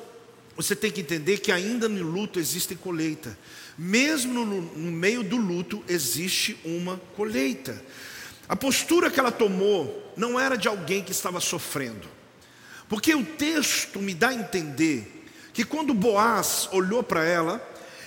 [0.56, 3.38] você tem que entender que ainda no luto existe colheita.
[3.78, 7.82] Mesmo no, no meio do luto existe uma colheita.
[8.50, 12.08] A postura que ela tomou não era de alguém que estava sofrendo.
[12.90, 17.62] Porque o texto me dá a entender que quando Boaz olhou para ela,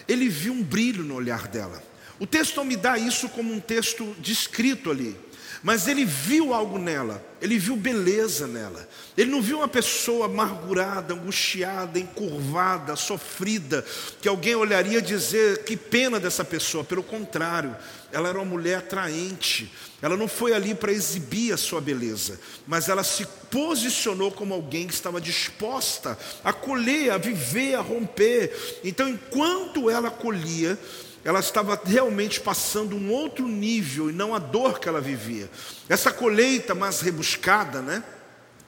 [0.09, 1.83] ele viu um brilho no olhar dela.
[2.19, 5.17] O texto não me dá isso como um texto descrito ali.
[5.63, 8.89] Mas ele viu algo nela, ele viu beleza nela.
[9.17, 13.85] Ele não viu uma pessoa amargurada, angustiada, encurvada, sofrida,
[14.23, 16.83] que alguém olharia e dizer que pena dessa pessoa.
[16.85, 17.77] Pelo contrário,
[18.11, 19.71] ela era uma mulher atraente.
[20.01, 24.87] Ela não foi ali para exibir a sua beleza, mas ela se posicionou como alguém
[24.87, 28.81] que estava disposta a colher, a viver, a romper.
[28.83, 30.79] Então, enquanto ela colhia,
[31.25, 35.51] ela estava realmente passando um outro nível e não a dor que ela vivia.
[35.89, 38.03] Essa colheita mais rebuscada, né?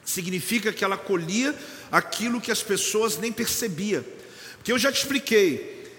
[0.05, 1.55] Significa que ela colhia
[1.91, 4.03] aquilo que as pessoas nem percebiam.
[4.57, 5.91] Porque eu já te expliquei,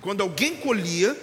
[0.00, 1.16] quando alguém colhia,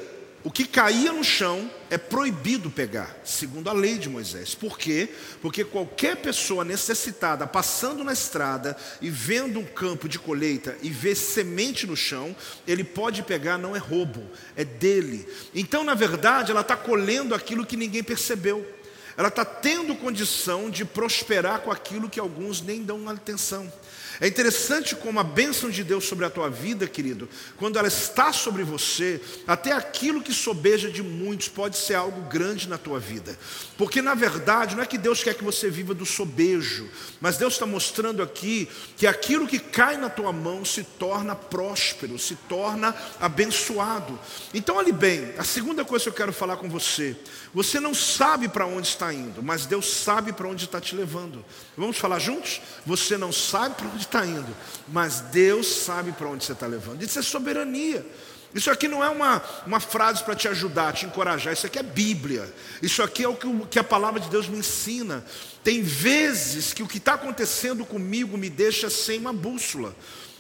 [0.46, 4.54] o que caía no chão é proibido pegar, segundo a lei de Moisés.
[4.54, 5.10] Por quê?
[5.42, 11.16] Porque qualquer pessoa necessitada passando na estrada e vendo um campo de colheita e vê
[11.16, 12.36] semente no chão,
[12.68, 14.22] ele pode pegar, não é roubo,
[14.56, 15.28] é dele.
[15.52, 18.72] Então, na verdade, ela está colhendo aquilo que ninguém percebeu.
[19.18, 23.72] Ela está tendo condição de prosperar com aquilo que alguns nem dão atenção.
[24.20, 28.32] É interessante como a bênção de Deus sobre a tua vida, querido, quando ela está
[28.32, 33.38] sobre você, até aquilo que sobeja de muitos pode ser algo grande na tua vida.
[33.78, 37.54] Porque na verdade não é que Deus quer que você viva do sobejo, mas Deus
[37.54, 42.96] está mostrando aqui que aquilo que cai na tua mão se torna próspero, se torna
[43.20, 44.18] abençoado.
[44.54, 47.16] Então, olhe bem, a segunda coisa que eu quero falar com você,
[47.54, 51.44] você não sabe para onde está indo, mas Deus sabe para onde está te levando.
[51.78, 52.62] Vamos falar juntos?
[52.86, 54.56] Você não sabe para onde está indo,
[54.88, 57.04] mas Deus sabe para onde você está levando.
[57.04, 58.06] Isso é soberania.
[58.54, 61.84] Isso aqui não é uma, uma frase para te ajudar, te encorajar, isso aqui é
[61.84, 62.54] Bíblia.
[62.82, 65.26] Isso aqui é o que, o que a palavra de Deus me ensina.
[65.62, 69.94] Tem vezes que o que está acontecendo comigo me deixa sem uma bússola.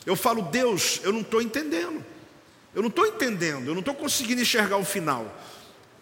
[0.06, 2.06] Eu falo, Deus, eu não estou entendendo.
[2.74, 5.34] Eu não estou entendendo, eu não estou conseguindo enxergar o final.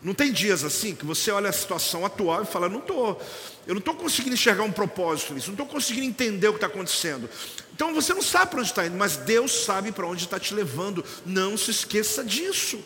[0.04, 3.22] Não tem dias assim que você olha a situação atual e fala, não estou,
[3.66, 6.68] eu não estou conseguindo enxergar um propósito nisso, não estou conseguindo entender o que está
[6.68, 7.30] acontecendo.
[7.74, 10.54] Então você não sabe para onde está indo, mas Deus sabe para onde está te
[10.54, 11.06] levando.
[11.26, 12.84] Não se esqueça disso.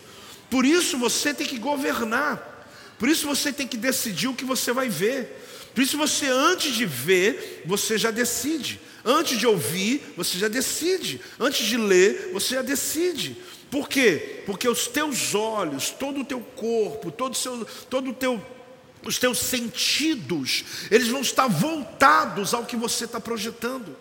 [0.50, 2.56] Por isso você tem que governar.
[3.00, 5.44] Por isso você tem que decidir o que você vai ver.
[5.74, 8.80] Por isso você, antes de ver, você já decide.
[9.10, 11.22] Antes de ouvir, você já decide.
[11.40, 13.38] Antes de ler, você já decide.
[13.72, 14.44] Por quê?
[14.46, 18.46] Porque os teus olhos, todo o teu corpo, todo o seu, todo o teu,
[19.06, 23.96] os teus sentidos, eles vão estar voltados ao que você está projetando.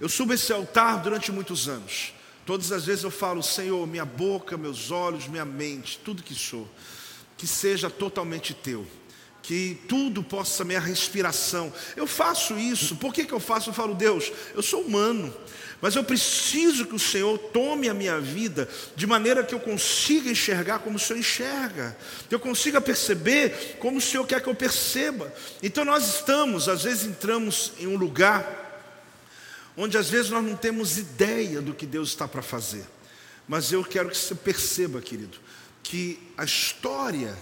[0.00, 2.12] Eu subo esse altar durante muitos anos.
[2.44, 6.68] Todas as vezes eu falo, Senhor, minha boca, meus olhos, minha mente, tudo que sou,
[7.36, 8.84] que seja totalmente teu
[9.48, 11.72] que tudo possa, minha respiração.
[11.96, 13.70] Eu faço isso, por que, que eu faço?
[13.70, 15.34] Eu falo, Deus, eu sou humano,
[15.80, 20.30] mas eu preciso que o Senhor tome a minha vida de maneira que eu consiga
[20.30, 21.96] enxergar como o Senhor enxerga,
[22.28, 25.32] que eu consiga perceber como o Senhor quer que eu perceba.
[25.62, 28.66] Então nós estamos, às vezes entramos em um lugar
[29.78, 32.84] onde às vezes nós não temos ideia do que Deus está para fazer.
[33.48, 35.38] Mas eu quero que você perceba, querido,
[35.82, 37.34] que a história,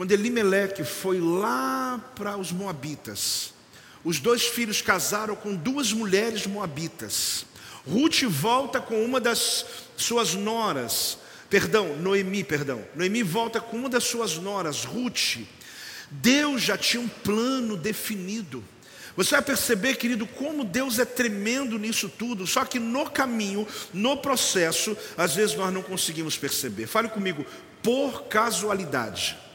[0.00, 3.52] quando Elimeleque foi lá para os Moabitas,
[4.02, 7.44] os dois filhos casaram com duas mulheres moabitas.
[7.86, 9.66] Ruth volta com uma das
[9.98, 11.18] suas noras,
[11.50, 12.82] perdão, Noemi, perdão.
[12.96, 15.40] Noemi volta com uma das suas noras, Ruth.
[16.10, 18.64] Deus já tinha um plano definido.
[19.14, 24.16] Você vai perceber, querido, como Deus é tremendo nisso tudo, só que no caminho, no
[24.16, 26.86] processo, às vezes nós não conseguimos perceber.
[26.86, 27.44] Fale comigo,
[27.82, 29.49] por casualidade.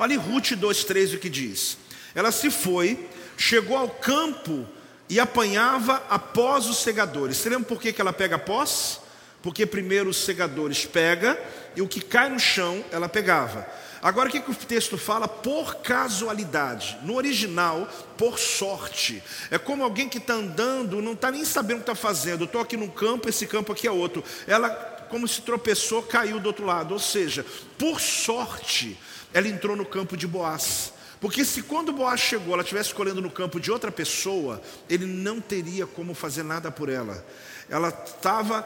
[0.00, 1.76] Olha em Ruth 2,13 o que diz.
[2.14, 4.66] Ela se foi chegou ao campo
[5.10, 7.36] e apanhava após os segadores.
[7.36, 8.98] Você lembra por que, ela pega após?
[9.42, 11.38] Porque primeiro os segadores pega
[11.76, 13.66] e o que cai no chão ela pegava.
[14.02, 15.28] Agora o que, que o texto fala?
[15.28, 16.98] Por casualidade.
[17.02, 17.86] No original,
[18.16, 19.22] por sorte.
[19.50, 22.44] É como alguém que está andando, não está nem sabendo o que está fazendo.
[22.44, 24.24] Estou aqui num campo, esse campo aqui é outro.
[24.46, 26.94] Ela, como se tropeçou, caiu do outro lado.
[26.94, 27.44] Ou seja,
[27.76, 28.98] por sorte,
[29.34, 30.92] ela entrou no campo de Boaz.
[31.20, 35.40] Porque se quando Boaz chegou, ela estivesse escolhendo no campo de outra pessoa, ele não
[35.40, 37.26] teria como fazer nada por ela.
[37.68, 38.62] Ela estava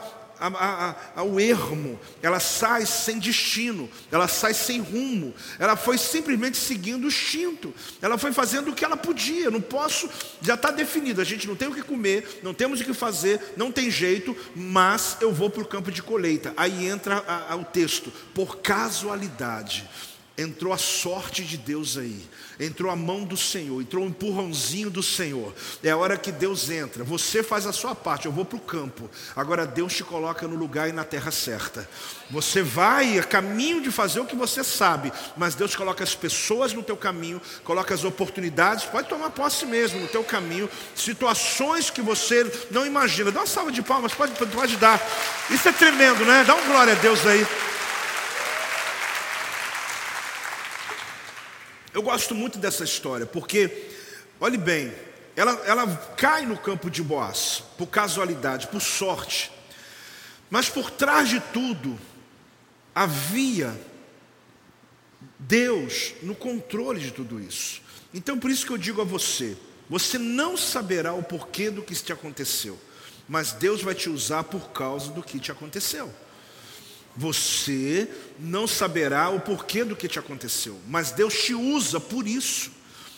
[1.15, 7.07] ao ermo, ela sai sem destino, ela sai sem rumo, ela foi simplesmente seguindo o
[7.07, 9.49] instinto, ela foi fazendo o que ela podia.
[9.49, 10.09] Não posso,
[10.41, 13.53] já está definido, a gente não tem o que comer, não temos o que fazer,
[13.55, 16.53] não tem jeito, mas eu vou para o campo de colheita.
[16.57, 19.87] Aí entra a, a, o texto, por casualidade
[20.37, 22.21] Entrou a sorte de Deus aí,
[22.59, 25.53] entrou a mão do Senhor, entrou o um empurrãozinho do Senhor.
[25.83, 27.03] É a hora que Deus entra.
[27.03, 29.09] Você faz a sua parte, eu vou para o campo.
[29.35, 31.87] Agora Deus te coloca no lugar e na terra certa.
[32.29, 36.73] Você vai a caminho de fazer o que você sabe, mas Deus coloca as pessoas
[36.73, 42.01] no teu caminho, coloca as oportunidades, pode tomar posse mesmo no teu caminho, situações que
[42.01, 43.31] você não imagina.
[43.31, 45.01] Dá uma salva de palmas, pode, pode dar.
[45.49, 46.43] Isso é tremendo, né?
[46.45, 47.45] Dá um glória a Deus aí.
[51.95, 53.87] Eu gosto muito dessa história, porque,
[54.37, 54.93] olhe bem,
[55.33, 59.49] ela, ela cai no campo de Boaz, por casualidade, por sorte.
[60.49, 61.97] Mas por trás de tudo,
[62.93, 63.73] havia
[65.39, 67.81] Deus no controle de tudo isso.
[68.13, 69.55] Então, por isso que eu digo a você:
[69.89, 72.77] você não saberá o porquê do que te aconteceu,
[73.25, 76.13] mas Deus vai te usar por causa do que te aconteceu.
[77.15, 82.71] Você não saberá o porquê do que te aconteceu, mas Deus te usa por isso.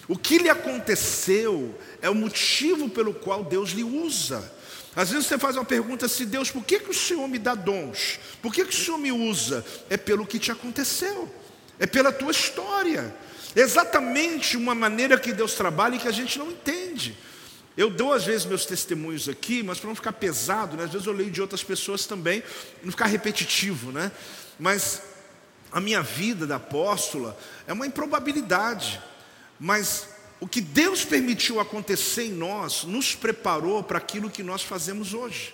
[0.08, 4.54] O que lhe aconteceu é o motivo pelo qual Deus lhe usa.
[4.96, 7.54] Às vezes você faz uma pergunta assim, Deus, por que, que o Senhor me dá
[7.54, 8.20] dons?
[8.42, 9.66] Por que, que o Senhor me usa?
[9.90, 11.32] É pelo que te aconteceu,
[11.78, 13.14] é pela tua história.
[13.56, 17.18] É exatamente uma maneira que Deus trabalha e que a gente não entende.
[17.78, 20.86] Eu dou às vezes meus testemunhos aqui, mas para não ficar pesado, né?
[20.86, 22.42] às vezes eu leio de outras pessoas também,
[22.84, 24.12] não ficar repetitivo, né?
[24.60, 25.04] Mas
[25.72, 27.38] a minha vida da apóstola
[27.68, 29.00] é uma improbabilidade,
[29.60, 30.08] mas
[30.40, 35.54] o que Deus permitiu acontecer em nós nos preparou para aquilo que nós fazemos hoje,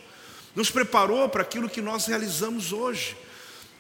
[0.56, 3.18] nos preparou para aquilo que nós realizamos hoje.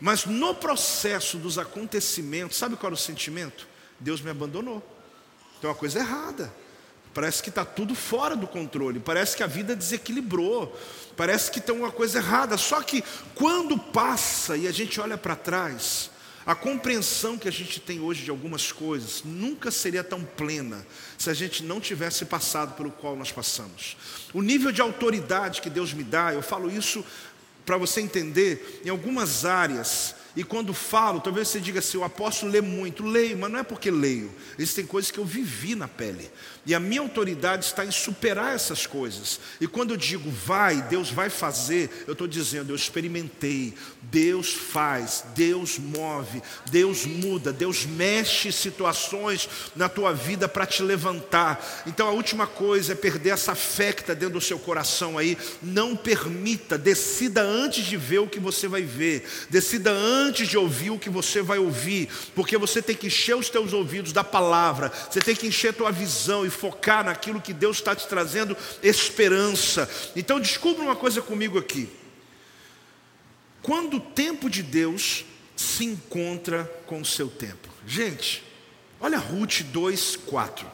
[0.02, 3.66] Mas no processo dos acontecimentos, sabe qual era o sentimento?
[3.98, 4.84] Deus me abandonou.
[5.62, 6.54] Tem uma coisa errada.
[7.14, 10.76] Parece que está tudo fora do controle, parece que a vida desequilibrou,
[11.16, 12.58] parece que tem uma coisa errada.
[12.58, 13.04] Só que
[13.36, 16.10] quando passa e a gente olha para trás,
[16.46, 20.86] a compreensão que a gente tem hoje de algumas coisas nunca seria tão plena
[21.18, 23.96] se a gente não tivesse passado pelo qual nós passamos.
[24.34, 27.06] O nível de autoridade que Deus me dá, eu falo isso
[27.66, 32.52] para você entender, em algumas áreas e quando falo, talvez você diga assim: o apóstolo
[32.52, 33.06] lê muito.
[33.06, 34.32] Leio, mas não é porque leio.
[34.58, 36.30] Existem coisas que eu vivi na pele.
[36.66, 39.40] E a minha autoridade está em superar essas coisas.
[39.60, 43.74] E quando eu digo vai, Deus vai fazer, eu estou dizendo, eu experimentei.
[44.04, 51.84] Deus faz, Deus move, Deus muda, Deus mexe situações na tua vida para te levantar.
[51.86, 55.38] Então a última coisa é perder essa fé que está dentro do seu coração aí.
[55.62, 59.28] Não permita, decida antes de ver o que você vai ver.
[59.50, 63.50] Decida antes de ouvir o que você vai ouvir, porque você tem que encher os
[63.50, 67.54] teus ouvidos da palavra, você tem que encher a tua visão e focar naquilo que
[67.54, 69.90] Deus está te trazendo esperança.
[70.16, 71.90] Então descubra uma coisa comigo aqui.
[73.62, 77.70] Quando o tempo de Deus se encontra com o seu tempo.
[77.86, 78.44] Gente,
[79.00, 80.66] olha Ruth 2:4.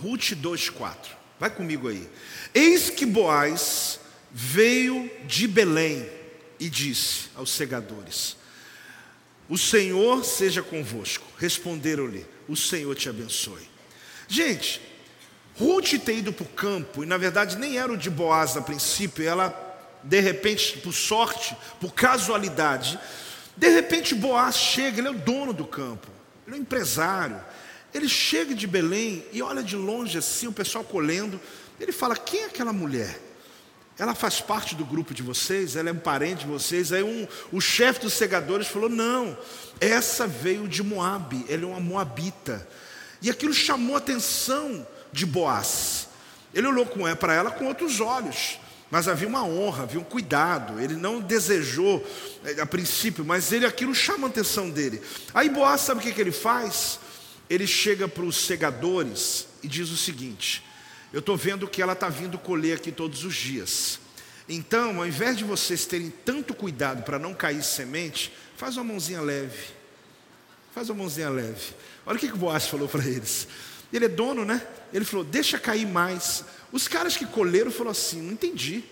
[0.00, 1.16] Ruth 2:4.
[1.38, 2.08] Vai comigo aí.
[2.54, 4.00] Eis que Boaz
[4.32, 6.08] veio de Belém
[6.58, 8.36] e disse aos segadores:
[9.48, 11.26] O Senhor seja convosco.
[11.38, 13.65] Responderam-lhe: O Senhor te abençoe.
[14.28, 14.80] Gente,
[15.58, 18.62] Ruth ter ido para o campo, e na verdade nem era o de Boaz a
[18.62, 19.54] princípio, ela,
[20.02, 22.98] de repente, por sorte, por casualidade,
[23.56, 26.08] de repente Boaz chega, ele é o dono do campo,
[26.46, 27.40] ele é um empresário.
[27.96, 31.40] Ele chega de Belém e olha de longe assim, o pessoal colhendo.
[31.80, 33.18] Ele fala: Quem é aquela mulher?
[33.98, 36.92] Ela faz parte do grupo de vocês, ela é um parente de vocês.
[36.92, 39.36] Aí um, o chefe dos segadores falou: Não,
[39.80, 42.68] essa veio de Moabe, ela é uma moabita.
[43.22, 46.08] E aquilo chamou a atenção de Boaz.
[46.54, 46.86] Ele olhou
[47.18, 48.58] para ela com outros olhos,
[48.90, 50.80] mas havia uma honra, havia um cuidado.
[50.80, 52.06] Ele não desejou
[52.44, 55.02] eh, a princípio, mas ele aquilo chama a atenção dele.
[55.34, 56.98] Aí Boaz sabe o que, que ele faz?
[57.48, 60.62] Ele chega para os segadores e diz o seguinte:
[61.12, 63.98] eu estou vendo que ela está vindo colher aqui todos os dias.
[64.48, 69.20] Então, ao invés de vocês terem tanto cuidado para não cair semente, faz uma mãozinha
[69.20, 69.74] leve.
[70.74, 71.74] Faz uma mãozinha leve.
[72.06, 73.48] Olha o que, que o Boaz falou para eles.
[73.92, 74.64] Ele é dono, né?
[74.92, 76.44] Ele falou: deixa cair mais.
[76.72, 78.84] Os caras que colheram falaram assim: não entendi.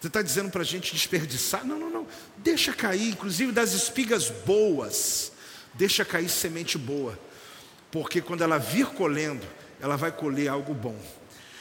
[0.00, 1.64] Você está dizendo para a gente desperdiçar?
[1.64, 2.06] Não, não, não.
[2.38, 5.32] Deixa cair, inclusive das espigas boas.
[5.74, 7.18] Deixa cair semente boa.
[7.90, 9.46] Porque quando ela vir colhendo,
[9.80, 10.98] ela vai colher algo bom.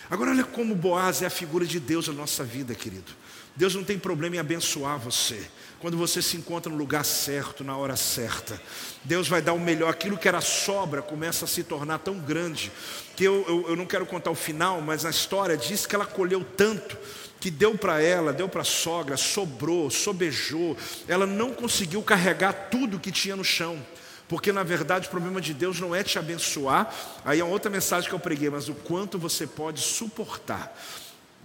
[0.09, 3.11] Agora, olha como Boaz é a figura de Deus na nossa vida, querido.
[3.55, 5.47] Deus não tem problema em abençoar você.
[5.79, 8.59] Quando você se encontra no lugar certo, na hora certa,
[9.03, 9.89] Deus vai dar o melhor.
[9.89, 12.71] Aquilo que era sobra começa a se tornar tão grande
[13.15, 16.05] que eu, eu, eu não quero contar o final, mas a história diz que ela
[16.05, 16.97] colheu tanto
[17.39, 20.77] que deu para ela, deu para a sogra, sobrou, sobejou.
[21.07, 23.85] Ela não conseguiu carregar tudo que tinha no chão
[24.29, 26.91] Porque na verdade o problema de Deus não é te abençoar,
[27.25, 30.73] aí é outra mensagem que eu preguei, mas o quanto você pode suportar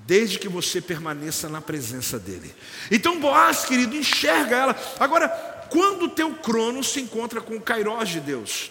[0.08, 2.54] desde que você permaneça na presença dele.
[2.90, 4.76] Então Boaz, querido, enxerga ela.
[4.98, 5.28] Agora,
[5.68, 8.70] quando o teu crono se encontra com o Kairos de Deus,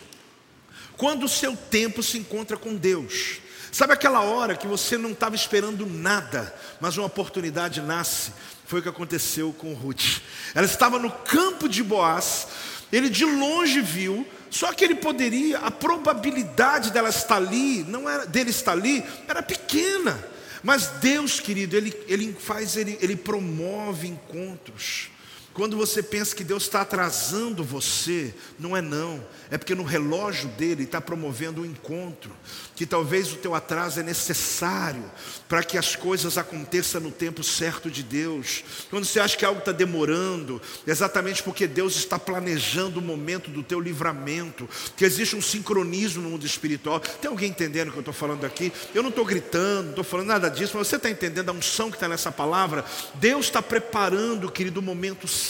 [0.98, 3.38] quando o seu tempo se encontra com Deus,
[3.72, 8.34] sabe aquela hora que você não estava esperando nada, mas uma oportunidade nasce?
[8.66, 10.22] Foi o que aconteceu com Ruth.
[10.56, 12.48] Ela estava no campo de Boaz,
[12.92, 18.26] ele de longe viu, só que ele poderia, a probabilidade dela estar ali, não era
[18.26, 20.36] dele estar ali, era pequena.
[20.64, 25.10] Mas Deus, querido, ele, ele faz, ele, ele promove encontros.
[25.58, 30.47] Quando você pensa que Deus está atrasando você, não é não, é porque no relógio
[30.49, 32.32] dele está promovendo um encontro,
[32.76, 35.03] que talvez o teu atraso é necessário
[35.49, 38.64] para que as coisas aconteçam no tempo certo de Deus.
[38.91, 43.49] Quando você acha que algo está demorando, é exatamente porque Deus está planejando o momento
[43.49, 46.99] do teu livramento, que existe um sincronismo no mundo espiritual.
[46.99, 48.72] Tem alguém entendendo o que eu estou falando aqui?
[48.93, 51.89] Eu não estou gritando, não estou falando nada disso, mas você está entendendo a unção
[51.89, 52.86] que está nessa palavra?
[53.16, 55.47] Deus está preparando, querido, o momento certo.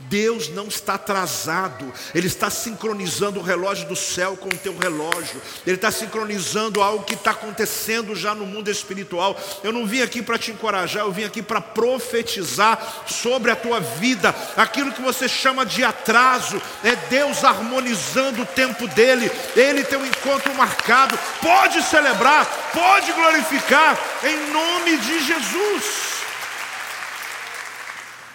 [0.00, 5.40] Deus não está atrasado, Ele está sincronizando o relógio do céu com o teu relógio,
[5.66, 9.38] Ele está sincronizando algo que está acontecendo já no mundo espiritual.
[9.62, 13.80] Eu não vim aqui para te encorajar, eu vim aqui para profetizar sobre a tua
[13.80, 14.34] vida.
[14.56, 20.06] Aquilo que você chama de atraso é Deus harmonizando o tempo dele, Ele tem um
[20.06, 21.18] encontro marcado.
[21.40, 26.13] Pode celebrar, pode glorificar, em nome de Jesus.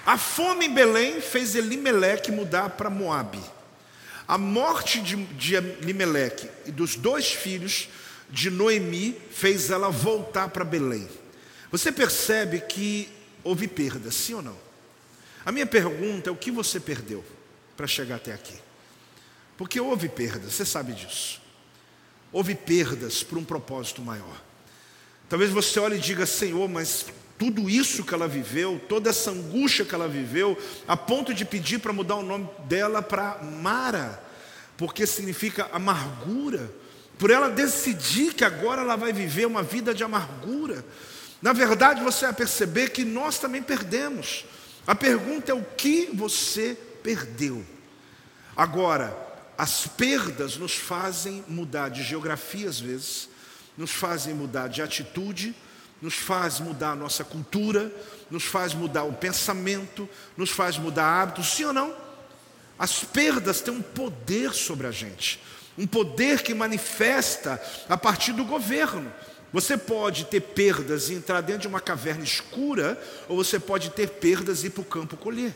[0.10, 3.40] A fome em Belém fez Elimeleque mudar para Moabe.
[4.28, 7.90] A morte de, de Elimeleque e dos dois filhos
[8.28, 11.08] de Noemi fez ela voltar para Belém.
[11.72, 13.08] Você percebe que
[13.44, 14.58] houve perda, sim ou não?
[15.46, 17.24] A minha pergunta é o que você perdeu
[17.78, 18.56] para chegar até aqui?
[19.56, 21.40] Porque houve perdas, você sabe disso.
[22.32, 24.42] Houve perdas por um propósito maior.
[25.30, 27.06] Talvez você olhe e diga, Senhor, mas
[27.40, 31.80] tudo isso que ela viveu, toda essa angústia que ela viveu, a ponto de pedir
[31.80, 34.22] para mudar o nome dela para Mara,
[34.76, 36.70] porque significa amargura,
[37.18, 40.84] por ela decidir que agora ela vai viver uma vida de amargura.
[41.42, 44.44] Na verdade, você vai perceber que nós também perdemos.
[44.86, 47.66] A pergunta é o que você perdeu.
[48.54, 49.18] Agora,
[49.58, 53.30] as perdas nos fazem mudar de geografia às vezes,
[53.78, 55.56] nos fazem mudar de atitude,
[56.02, 57.92] nos faz mudar a nossa cultura,
[58.30, 61.94] nos faz mudar o pensamento, nos faz mudar hábitos, sim ou não?
[62.78, 65.42] As perdas têm um poder sobre a gente,
[65.78, 69.12] um poder que manifesta a partir do governo.
[69.52, 74.08] Você pode ter perdas e entrar dentro de uma caverna escura, ou você pode ter
[74.08, 75.56] perdas e ir para o campo colher.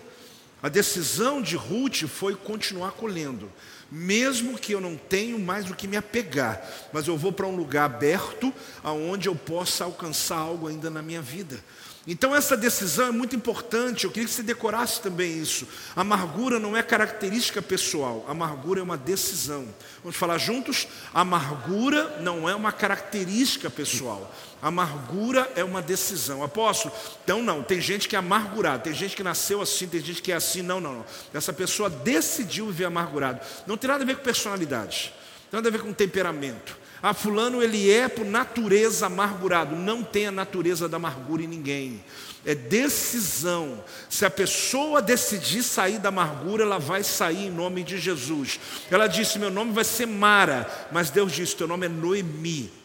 [0.62, 3.52] A decisão de Ruth foi continuar colhendo
[3.94, 7.56] mesmo que eu não tenho mais o que me apegar, mas eu vou para um
[7.56, 8.52] lugar aberto
[8.84, 11.64] aonde eu possa alcançar algo ainda na minha vida.
[12.06, 15.66] Então essa decisão é muito importante, eu queria que você decorasse também isso.
[15.96, 19.66] Amargura não é característica pessoal, amargura é uma decisão.
[20.02, 20.86] Vamos falar juntos?
[21.14, 24.30] Amargura não é uma característica pessoal.
[24.62, 26.44] Amargura é uma decisão.
[26.44, 26.94] Apóstolo,
[27.24, 30.34] então não, tem gente que é amargurado, tem gente que nasceu assim, tem gente que
[30.34, 30.62] é assim.
[30.62, 31.06] Não, não, não.
[31.34, 33.40] Essa pessoa decidiu viver amargurado.
[33.66, 36.83] Não tem nada a ver com personalidade, não tem nada a ver com temperamento.
[37.06, 39.76] Ah, fulano ele é por natureza amargurado.
[39.76, 42.02] Não tem a natureza da amargura em ninguém.
[42.46, 43.84] É decisão.
[44.10, 48.58] Se a pessoa decidir sair da amargura, ela vai sair em nome de Jesus.
[48.90, 52.83] Ela disse: Meu nome vai ser Mara, mas Deus disse: Teu nome é Noemi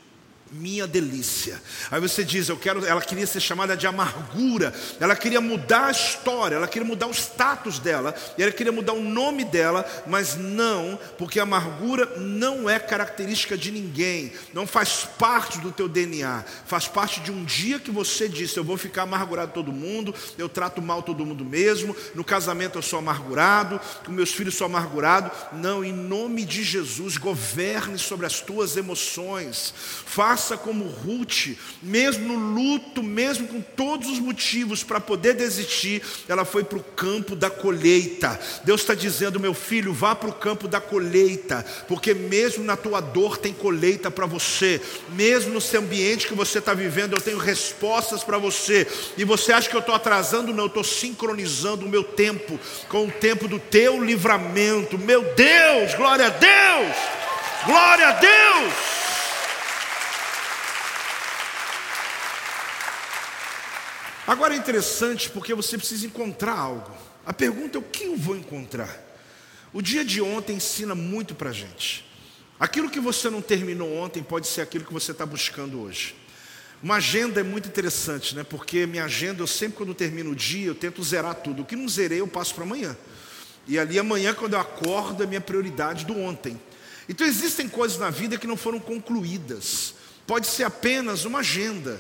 [0.53, 1.61] minha delícia.
[1.91, 5.91] Aí você diz, eu quero, ela queria ser chamada de amargura, ela queria mudar a
[5.91, 10.99] história, ela queria mudar o status dela, ela queria mudar o nome dela, mas não,
[11.17, 16.87] porque a amargura não é característica de ninguém, não faz parte do teu DNA, faz
[16.87, 20.83] parte de um dia que você disse, eu vou ficar amargurado todo mundo, eu trato
[20.83, 25.31] mal todo mundo mesmo, no casamento eu sou amargurado, com meus filhos sou amargurado.
[25.53, 29.73] Não, em nome de Jesus, governe sobre as tuas emoções.
[30.07, 36.01] Faça faça como Ruth, mesmo no luto, mesmo com todos os motivos para poder desistir,
[36.29, 38.39] ela foi para o campo da colheita.
[38.63, 43.01] Deus está dizendo, meu filho, vá para o campo da colheita, porque mesmo na tua
[43.01, 44.81] dor tem colheita para você,
[45.11, 48.87] mesmo no seu ambiente que você está vivendo, eu tenho respostas para você.
[49.17, 50.55] E você acha que eu estou atrasando?
[50.55, 54.97] Não, eu estou sincronizando o meu tempo com o tempo do teu livramento.
[54.97, 56.97] Meu Deus, glória a Deus!
[57.67, 59.08] Glória a Deus!
[64.29, 66.95] Agora é interessante porque você precisa encontrar algo.
[67.25, 68.95] A pergunta é o que eu vou encontrar?
[69.73, 72.05] O dia de ontem ensina muito para a gente.
[72.61, 76.15] Aquilo que você não terminou ontem pode ser aquilo que você está buscando hoje.
[76.83, 78.45] Uma agenda é muito interessante, né?
[78.45, 81.63] Porque minha agenda, eu sempre quando termino o dia, eu tento zerar tudo.
[81.63, 82.95] O que não zerei, eu passo para amanhã.
[83.67, 86.61] E ali amanhã, quando eu acordo, é minha prioridade do ontem.
[87.09, 89.95] Então existem coisas na vida que não foram concluídas.
[90.27, 91.99] Pode ser apenas uma agenda,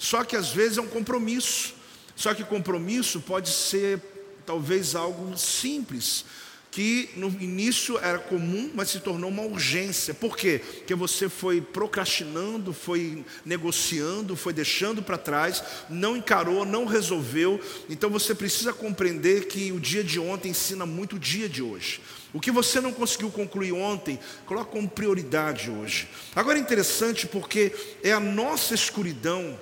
[0.00, 1.74] só que às vezes é um compromisso.
[2.16, 4.00] Só que compromisso pode ser
[4.46, 6.24] talvez algo simples
[6.70, 10.14] que no início era comum, mas se tornou uma urgência.
[10.14, 10.62] Por quê?
[10.78, 17.60] Porque você foi procrastinando, foi negociando, foi deixando para trás, não encarou, não resolveu.
[17.90, 22.00] Então você precisa compreender que o dia de ontem ensina muito o dia de hoje.
[22.32, 26.08] O que você não conseguiu concluir ontem, coloca como prioridade hoje.
[26.34, 27.70] Agora é interessante porque
[28.02, 29.58] é a nossa escuridão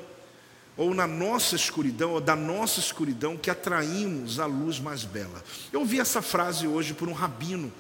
[0.79, 5.45] ou na nossa escuridão, ou da nossa escuridão, que atraímos a luz mais bela.
[5.73, 7.71] Eu ouvi essa frase hoje por um rabino.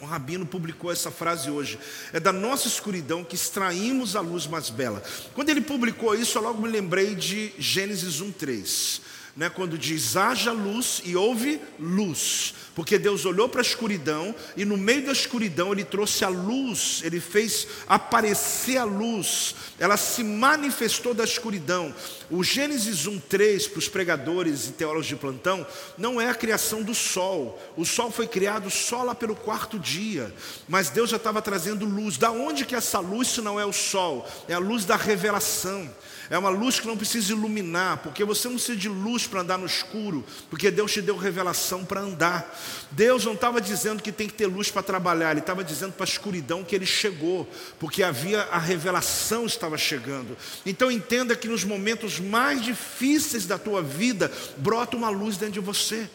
[0.00, 1.78] Um rabino publicou essa frase hoje.
[2.12, 5.00] É da nossa escuridão que extraímos a luz mais bela.
[5.34, 9.00] Quando ele publicou isso, eu logo me lembrei de Gênesis 1:3
[9.36, 14.64] né, quando diz haja luz e houve luz, porque Deus olhou para a escuridão e
[14.64, 20.24] no meio da escuridão Ele trouxe a luz, Ele fez aparecer a luz, ela se
[20.24, 21.94] manifestou da escuridão.
[22.30, 25.66] O Gênesis 1,3 para os pregadores e teólogos de plantão
[25.98, 30.32] não é a criação do sol, o sol foi criado só lá pelo quarto dia,
[30.68, 32.16] mas Deus já estava trazendo luz.
[32.16, 34.28] Da onde que essa luz se não é o sol?
[34.48, 35.90] É a luz da revelação.
[36.30, 39.58] É uma luz que não precisa iluminar, porque você não precisa de luz para andar
[39.58, 42.58] no escuro, porque Deus te deu revelação para andar.
[42.90, 46.04] Deus não estava dizendo que tem que ter luz para trabalhar, Ele estava dizendo para
[46.04, 47.48] a escuridão que Ele chegou,
[47.78, 50.36] porque havia a revelação estava chegando.
[50.64, 55.60] Então entenda que nos momentos mais difíceis da tua vida, brota uma luz dentro de
[55.60, 56.08] você.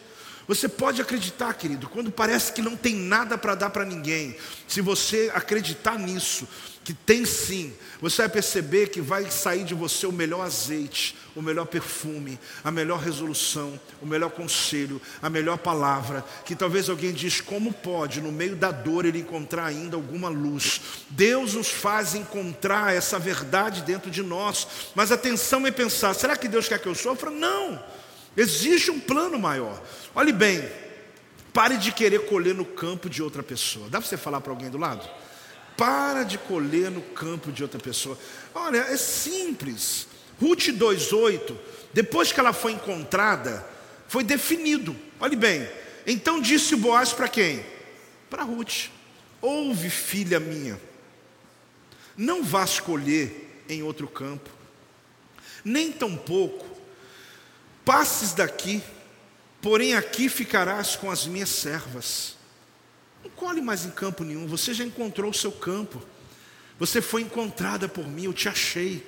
[0.48, 4.34] Você pode acreditar, querido, quando parece que não tem nada para dar para ninguém,
[4.66, 6.48] se você acreditar nisso,
[6.82, 11.42] que tem sim, você vai perceber que vai sair de você o melhor azeite, o
[11.42, 16.24] melhor perfume, a melhor resolução, o melhor conselho, a melhor palavra.
[16.46, 20.80] Que talvez alguém diz: como pode, no meio da dor, ele encontrar ainda alguma luz?
[21.10, 24.66] Deus nos faz encontrar essa verdade dentro de nós.
[24.94, 27.30] Mas atenção é pensar: será que Deus quer que eu sofra?
[27.30, 27.97] Não.
[28.38, 29.82] Existe um plano maior.
[30.14, 30.62] Olhe bem,
[31.52, 33.88] pare de querer colher no campo de outra pessoa.
[33.88, 35.10] Dá para você falar para alguém do lado?
[35.76, 38.16] Para de colher no campo de outra pessoa.
[38.54, 40.06] Olha, é simples.
[40.40, 41.56] Ruth 2,8,
[41.92, 43.68] depois que ela foi encontrada,
[44.06, 44.94] foi definido.
[45.18, 45.68] Olhe bem.
[46.06, 47.66] Então disse Boaz para quem?
[48.30, 48.86] Para Ruth:
[49.42, 50.80] Ouve, filha minha,
[52.16, 54.48] não vá escolher em outro campo,
[55.64, 56.77] nem tampouco
[57.88, 58.82] passes daqui,
[59.62, 62.36] porém aqui ficarás com as minhas servas.
[63.24, 66.02] Não colhe mais em campo nenhum, você já encontrou o seu campo.
[66.78, 69.06] Você foi encontrada por mim, eu te achei.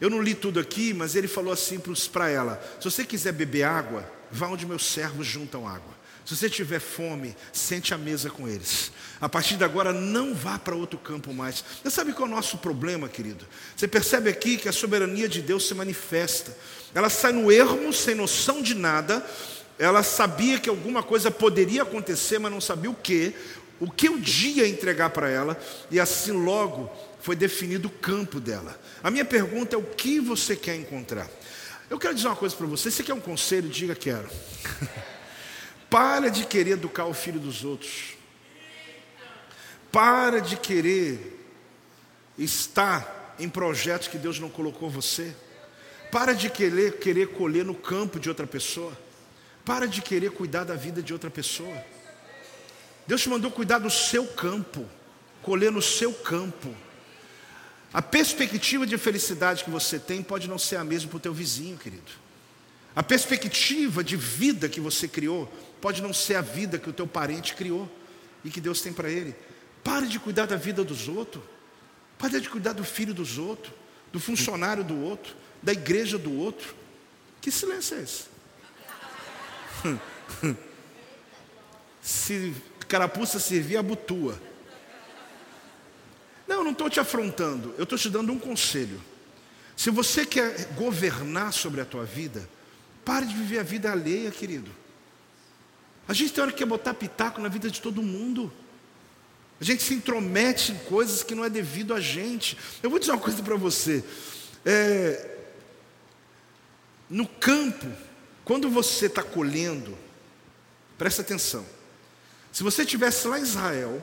[0.00, 1.80] Eu não li tudo aqui, mas ele falou assim
[2.12, 5.98] para ela: se você quiser beber água, vá onde meus servos juntam água.
[6.24, 8.92] Se você tiver fome, sente à mesa com eles.
[9.20, 11.64] A partir de agora, não vá para outro campo mais.
[11.82, 13.44] Você sabe qual é o nosso problema, querido?
[13.76, 16.56] Você percebe aqui que a soberania de Deus se manifesta.
[16.94, 19.24] Ela sai no ermo, sem noção de nada,
[19.78, 23.34] ela sabia que alguma coisa poderia acontecer, mas não sabia o que,
[23.80, 25.58] o que o dia entregar para ela,
[25.90, 26.90] e assim logo
[27.22, 28.78] foi definido o campo dela.
[29.02, 31.30] A minha pergunta é: o que você quer encontrar?
[31.88, 33.68] Eu quero dizer uma coisa para você: você quer um conselho?
[33.70, 34.28] Diga quero.
[35.88, 38.14] Para de querer educar o filho dos outros.
[39.90, 41.40] Para de querer
[42.38, 45.34] estar em projetos que Deus não colocou você.
[46.10, 48.96] Para de querer, querer colher no campo de outra pessoa.
[49.64, 51.84] Para de querer cuidar da vida de outra pessoa.
[53.06, 54.88] Deus te mandou cuidar do seu campo,
[55.42, 56.74] colher no seu campo.
[57.92, 61.34] A perspectiva de felicidade que você tem pode não ser a mesma para o teu
[61.34, 62.10] vizinho, querido.
[62.94, 67.06] A perspectiva de vida que você criou pode não ser a vida que o teu
[67.06, 67.88] parente criou
[68.44, 69.34] e que Deus tem para ele.
[69.82, 71.42] Pare de cuidar da vida dos outros.
[72.18, 73.72] Pare de cuidar do filho dos outros,
[74.12, 76.74] do funcionário do outro, da igreja do outro.
[77.40, 78.24] Que silêncio é esse?
[82.02, 82.54] Se
[82.88, 84.40] carapuça servir, abutua.
[86.46, 89.00] Não, eu não estou te afrontando, eu estou te dando um conselho.
[89.76, 92.48] Se você quer governar sobre a tua vida,
[93.04, 94.70] pare de viver a vida alheia, querido.
[96.08, 98.52] A gente tem hora que quer botar pitaco na vida de todo mundo.
[99.60, 102.58] A gente se intromete em coisas que não é devido a gente.
[102.82, 104.02] Eu vou dizer uma coisa para você.
[104.64, 105.38] É,
[107.10, 107.88] no campo,
[108.44, 109.98] quando você está colhendo,
[110.96, 111.66] presta atenção.
[112.52, 114.02] Se você estivesse lá em Israel,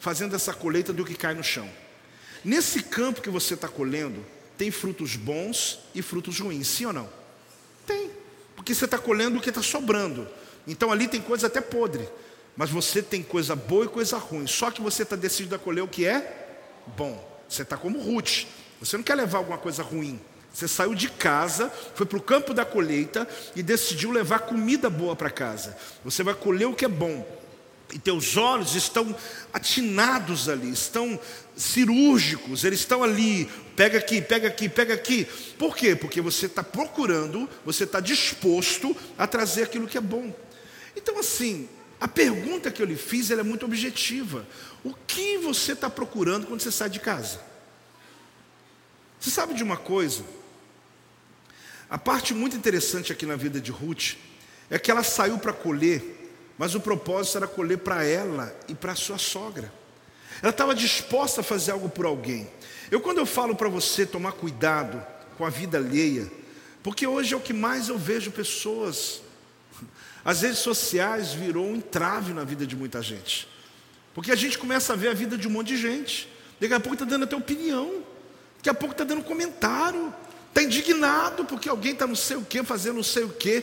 [0.00, 1.68] fazendo essa colheita do que cai no chão,
[2.44, 4.24] nesse campo que você está colhendo,
[4.56, 7.08] tem frutos bons e frutos ruins, sim ou não?
[7.86, 8.10] Tem,
[8.56, 10.28] porque você está colhendo o que está sobrando.
[10.66, 12.08] Então ali tem coisa até podre,
[12.56, 14.48] mas você tem coisa boa e coisa ruim.
[14.48, 16.56] Só que você está decidido a colher o que é
[16.96, 17.24] bom.
[17.48, 18.46] Você está como Ruth.
[18.80, 20.20] Você não quer levar alguma coisa ruim.
[20.58, 25.14] Você saiu de casa, foi para o campo da colheita e decidiu levar comida boa
[25.14, 25.78] para casa.
[26.04, 27.24] Você vai colher o que é bom.
[27.92, 29.14] E teus olhos estão
[29.52, 31.16] atinados ali, estão
[31.56, 33.48] cirúrgicos, eles estão ali.
[33.76, 35.26] Pega aqui, pega aqui, pega aqui.
[35.56, 35.94] Por quê?
[35.94, 40.34] Porque você está procurando, você está disposto a trazer aquilo que é bom.
[40.96, 41.68] Então, assim,
[42.00, 44.44] a pergunta que eu lhe fiz é muito objetiva.
[44.82, 47.46] O que você está procurando quando você sai de casa?
[49.20, 50.24] Você sabe de uma coisa?
[51.90, 54.16] A parte muito interessante aqui na vida de Ruth
[54.68, 56.02] é que ela saiu para colher,
[56.58, 59.72] mas o propósito era colher para ela e para sua sogra.
[60.42, 62.48] Ela estava disposta a fazer algo por alguém.
[62.90, 65.04] Eu, quando eu falo para você tomar cuidado
[65.36, 66.30] com a vida alheia,
[66.82, 69.22] porque hoje é o que mais eu vejo pessoas.
[70.24, 73.48] As redes sociais virou um entrave na vida de muita gente.
[74.14, 76.28] Porque a gente começa a ver a vida de um monte de gente.
[76.60, 78.02] Daqui a pouco está dando até opinião.
[78.56, 80.12] Daqui a pouco está dando comentário.
[80.58, 83.62] Está indignado porque alguém está não sei o que, fazendo não sei o que.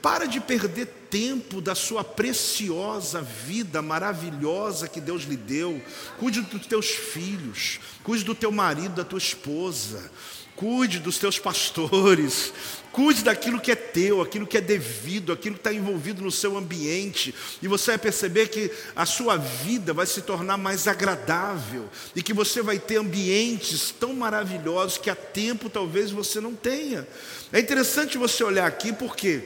[0.00, 5.82] Para de perder tempo da sua preciosa vida maravilhosa que Deus lhe deu.
[6.20, 10.08] Cuide dos teus filhos, cuide do teu marido, da tua esposa.
[10.54, 12.52] Cuide dos teus pastores,
[12.96, 16.56] cuide daquilo que é teu, aquilo que é devido, aquilo que está envolvido no seu
[16.56, 22.22] ambiente, e você vai perceber que a sua vida vai se tornar mais agradável, e
[22.22, 27.06] que você vai ter ambientes tão maravilhosos que há tempo talvez você não tenha.
[27.52, 29.44] É interessante você olhar aqui, porque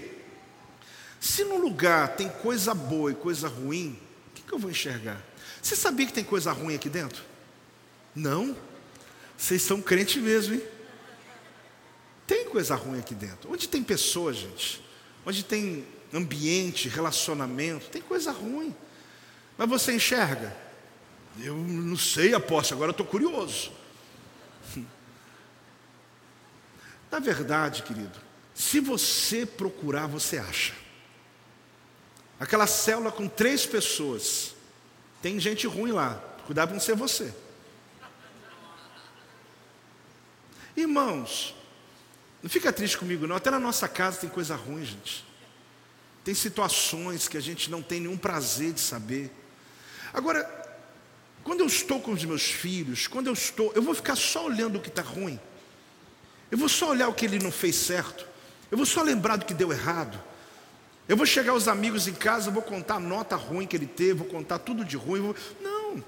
[1.19, 3.99] se no lugar tem coisa boa e coisa ruim,
[4.29, 5.21] o que, que eu vou enxergar?
[5.61, 7.21] Você sabia que tem coisa ruim aqui dentro?
[8.15, 8.57] Não?
[9.37, 10.63] Vocês são crentes mesmo, hein?
[12.31, 13.53] Tem coisa ruim aqui dentro.
[13.53, 14.81] Onde tem pessoas, gente,
[15.27, 18.73] onde tem ambiente, relacionamento, tem coisa ruim.
[19.59, 20.57] Mas você enxerga?
[21.41, 23.73] Eu não sei, aposto, agora estou curioso.
[27.11, 28.21] Na verdade, querido,
[28.55, 30.75] se você procurar, você acha.
[32.39, 34.55] Aquela célula com três pessoas,
[35.21, 36.15] tem gente ruim lá,
[36.47, 37.35] cuidado para não ser você.
[40.77, 41.59] Irmãos,
[42.43, 43.37] não fica triste comigo, não.
[43.37, 45.27] Até na nossa casa tem coisa ruim, gente.
[46.25, 49.31] Tem situações que a gente não tem nenhum prazer de saber.
[50.13, 50.49] Agora,
[51.43, 54.77] quando eu estou com os meus filhos, quando eu estou, eu vou ficar só olhando
[54.77, 55.41] o que está ruim.
[56.51, 58.27] Eu vou só olhar o que ele não fez certo.
[58.71, 60.21] Eu vou só lembrar do que deu errado.
[61.09, 64.15] Eu vou chegar aos amigos em casa, vou contar a nota ruim que ele teve,
[64.15, 65.21] vou contar tudo de ruim.
[65.21, 65.37] Vou...
[65.61, 66.05] Não.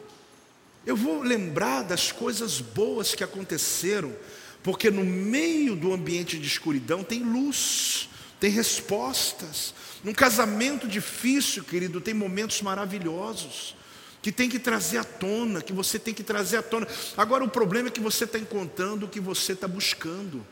[0.85, 4.15] Eu vou lembrar das coisas boas que aconteceram
[4.63, 8.09] porque no meio do ambiente de escuridão tem luz,
[8.39, 9.75] tem respostas.
[10.05, 13.77] Num casamento difícil, querido, tem momentos maravilhosos
[14.23, 16.87] que tem que trazer à tona, que você tem que trazer à tona.
[17.17, 20.47] Agora o problema é que você está encontrando o que você está buscando.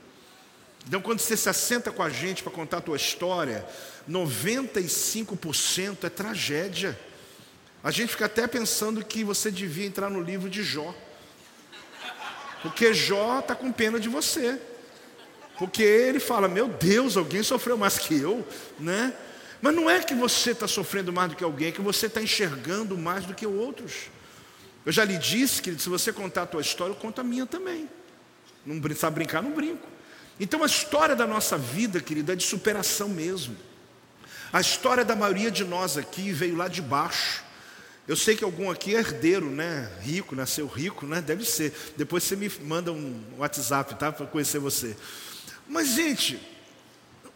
[0.89, 3.65] Então, quando você se assenta com a gente para contar a tua história,
[4.09, 6.99] 95% é tragédia.
[7.83, 10.93] A gente fica até pensando que você devia entrar no livro de Jó.
[12.63, 14.61] Porque Jó está com pena de você.
[15.59, 18.47] Porque ele fala: Meu Deus, alguém sofreu mais que eu,
[18.79, 19.13] né?
[19.63, 22.23] Mas não é que você está sofrendo mais do que alguém, é que você está
[22.23, 24.09] enxergando mais do que outros.
[24.87, 27.45] Eu já lhe disse que se você contar a tua história, eu conto a minha
[27.45, 27.89] também.
[28.65, 29.87] Não sabe brincar, não brinco.
[30.39, 33.57] Então a história da nossa vida, querida, é de superação mesmo.
[34.51, 37.45] A história da maioria de nós aqui veio lá de baixo.
[38.11, 39.89] Eu sei que algum aqui é herdeiro, né?
[40.01, 41.21] Rico, nasceu rico, né?
[41.21, 41.73] Deve ser.
[41.97, 44.11] Depois você me manda um WhatsApp, tá?
[44.11, 44.97] Para conhecer você.
[45.69, 46.37] Mas, gente,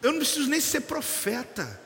[0.02, 1.80] eu não preciso nem ser profeta.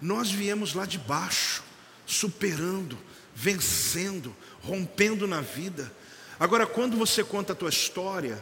[0.00, 1.64] Nós viemos lá de baixo,
[2.06, 2.96] superando,
[3.34, 4.32] vencendo,
[4.62, 5.92] rompendo na vida.
[6.38, 8.40] Agora, quando você conta a tua história,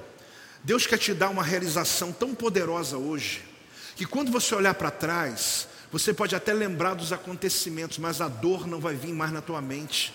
[0.62, 3.42] Deus quer te dar uma realização tão poderosa hoje,
[3.96, 8.66] que quando você olhar para trás, você pode até lembrar dos acontecimentos, mas a dor
[8.66, 10.12] não vai vir mais na tua mente.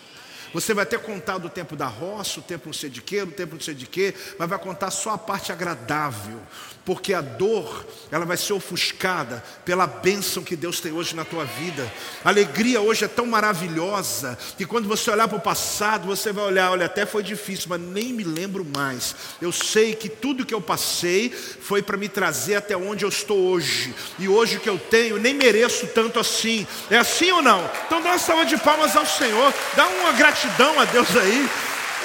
[0.54, 3.28] Você vai ter contado o tempo da roça, o tempo não sei de quê, o
[3.28, 6.40] tempo não sei de quê, mas vai contar só a parte agradável,
[6.84, 11.46] porque a dor, ela vai ser ofuscada pela bênção que Deus tem hoje na tua
[11.46, 11.92] vida.
[12.24, 16.44] A alegria hoje é tão maravilhosa que quando você olhar para o passado, você vai
[16.44, 19.16] olhar, olha, até foi difícil, mas nem me lembro mais.
[19.42, 23.38] Eu sei que tudo que eu passei foi para me trazer até onde eu estou
[23.38, 23.96] hoje.
[24.20, 26.68] E hoje o que eu tenho, nem mereço tanto assim.
[26.90, 27.70] É assim ou não?
[27.86, 31.50] Então dá uma salva de palmas ao Senhor, dá uma gratidão a Deus aí.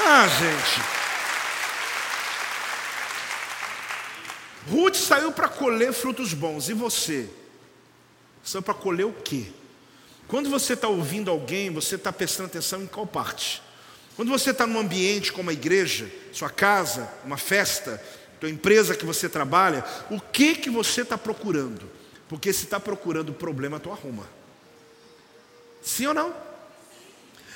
[0.05, 0.97] Ah, gente.
[4.69, 6.69] Ruth saiu para colher frutos bons.
[6.69, 7.31] E você?
[8.43, 9.47] Saiu para colher o quê?
[10.29, 13.63] Quando você está ouvindo alguém, você está prestando atenção em qual parte?
[14.17, 18.03] Quando você está num ambiente como a igreja, sua casa, uma festa,
[18.41, 21.89] tua empresa que você trabalha, o que que você está procurando?
[22.29, 24.29] Porque se está procurando problema, tu arruma.
[25.81, 26.46] Sim ou não?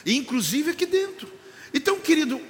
[0.07, 1.31] Inclusive aqui dentro.
[1.73, 2.41] Então, querido,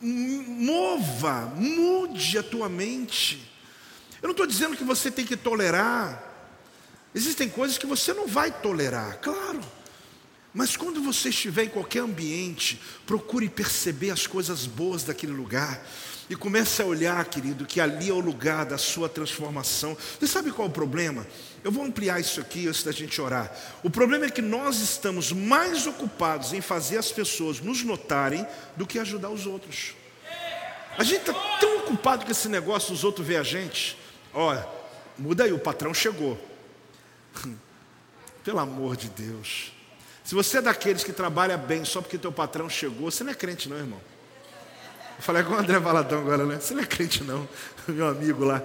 [0.00, 3.50] mova, mude a tua mente.
[4.20, 6.32] Eu não estou dizendo que você tem que tolerar.
[7.14, 9.60] Existem coisas que você não vai tolerar, claro.
[10.52, 15.84] Mas quando você estiver em qualquer ambiente, procure perceber as coisas boas daquele lugar.
[16.30, 19.96] E comece a olhar, querido, que ali é o lugar da sua transformação.
[20.18, 21.26] Você sabe qual é o problema?
[21.64, 23.50] Eu vou ampliar isso aqui antes da gente orar.
[23.82, 28.46] O problema é que nós estamos mais ocupados em fazer as pessoas nos notarem
[28.76, 29.94] do que ajudar os outros.
[30.98, 33.98] A gente está tão ocupado com esse negócio dos outros ver a gente.
[34.34, 34.68] Olha,
[35.16, 36.38] muda aí, o patrão chegou.
[38.44, 39.72] Pelo amor de Deus.
[40.22, 43.34] Se você é daqueles que trabalha bem só porque teu patrão chegou, você não é
[43.34, 44.00] crente não, irmão.
[45.16, 46.60] Eu falei com o André Valadão agora, né?
[46.60, 47.48] Você não é crente não,
[47.88, 48.62] meu amigo lá.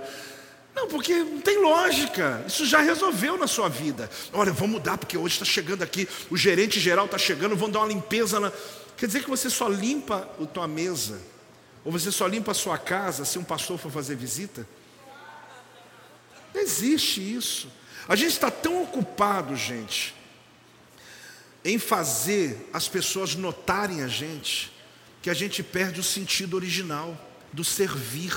[0.80, 2.44] Não, porque não tem lógica.
[2.48, 4.10] Isso já resolveu na sua vida.
[4.32, 7.80] Olha, vou mudar porque hoje está chegando aqui, o gerente geral está chegando, vão dar
[7.80, 8.52] uma limpeza na.
[8.96, 11.20] Quer dizer que você só limpa a tua mesa,
[11.84, 14.66] ou você só limpa a sua casa se um pastor for fazer visita?
[16.54, 17.70] Não existe isso.
[18.08, 20.16] A gente está tão ocupado, gente,
[21.64, 24.72] em fazer as pessoas notarem a gente,
[25.22, 27.18] que a gente perde o sentido original
[27.52, 28.34] do servir.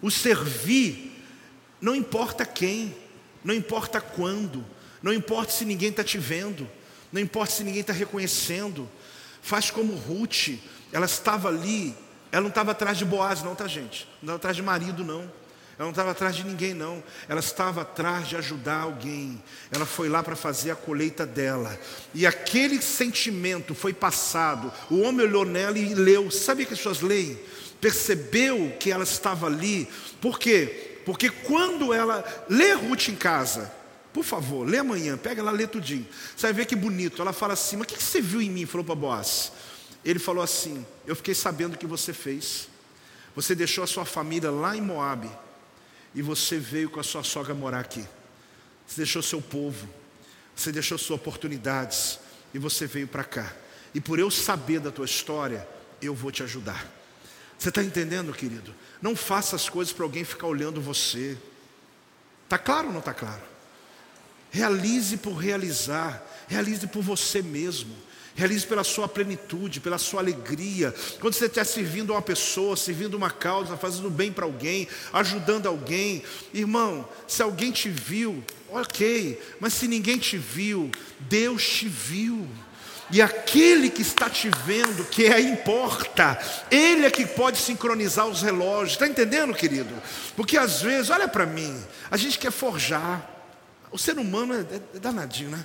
[0.00, 1.11] O servir
[1.82, 2.94] não importa quem,
[3.44, 4.64] não importa quando,
[5.02, 6.66] não importa se ninguém está te vendo,
[7.12, 8.88] não importa se ninguém está reconhecendo.
[9.42, 10.50] Faz como Ruth,
[10.92, 11.92] ela estava ali,
[12.30, 14.08] ela não estava atrás de Boaz, não, tá, gente?
[14.22, 15.22] Não estava atrás de marido, não.
[15.76, 17.02] Ela não estava atrás de ninguém, não.
[17.28, 19.42] Ela estava atrás de ajudar alguém.
[19.72, 21.76] Ela foi lá para fazer a colheita dela.
[22.14, 24.72] E aquele sentimento foi passado.
[24.88, 26.30] O homem olhou nela e leu.
[26.30, 27.40] Sabe que as pessoas leem?
[27.80, 29.88] Percebeu que ela estava ali.
[30.20, 30.91] Por quê?
[31.04, 33.72] Porque quando ela lê Ruth em casa,
[34.12, 36.06] por favor, lê amanhã, pega ela, lê tudinho.
[36.36, 37.22] Você vai ver que bonito.
[37.22, 38.66] Ela fala assim: Mas o que você viu em mim?
[38.66, 39.52] Falou para Boaz.
[40.04, 42.68] Ele falou assim: Eu fiquei sabendo o que você fez.
[43.34, 45.30] Você deixou a sua família lá em Moabe
[46.14, 48.04] e você veio com a sua sogra morar aqui.
[48.86, 49.88] Você deixou seu povo,
[50.54, 52.18] você deixou suas oportunidades
[52.52, 53.50] e você veio para cá.
[53.94, 55.66] E por eu saber da tua história,
[56.00, 56.86] eu vou te ajudar.
[57.62, 58.74] Você está entendendo, querido?
[59.00, 61.38] Não faça as coisas para alguém ficar olhando você.
[62.42, 63.40] Está claro ou não está claro?
[64.50, 67.94] Realize por realizar, realize por você mesmo.
[68.34, 70.92] Realize pela sua plenitude, pela sua alegria.
[71.20, 76.24] Quando você estiver servindo uma pessoa, servindo uma causa, fazendo bem para alguém, ajudando alguém.
[76.52, 79.40] Irmão, se alguém te viu, ok.
[79.60, 80.90] Mas se ninguém te viu,
[81.20, 82.48] Deus te viu.
[83.12, 86.38] E aquele que está te vendo, que é importa,
[86.70, 88.92] ele é que pode sincronizar os relógios.
[88.92, 89.94] Está entendendo, querido?
[90.34, 91.78] Porque às vezes, olha para mim,
[92.10, 93.28] a gente quer forjar.
[93.90, 94.60] O ser humano é,
[94.96, 95.62] é danadinho, né?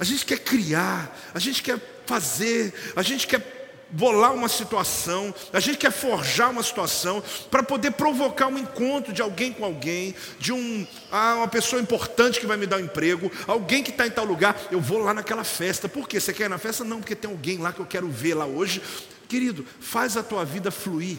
[0.00, 3.59] A gente quer criar, a gente quer fazer, a gente quer
[3.90, 9.22] bolar uma situação, a gente quer forjar uma situação para poder provocar um encontro de
[9.22, 13.30] alguém com alguém, de um, ah, uma pessoa importante que vai me dar um emprego,
[13.46, 15.88] alguém que está em tal lugar, eu vou lá naquela festa.
[15.88, 16.20] Por quê?
[16.20, 16.84] Você quer ir na festa?
[16.84, 18.82] Não, porque tem alguém lá que eu quero ver lá hoje.
[19.28, 21.18] Querido, faz a tua vida fluir,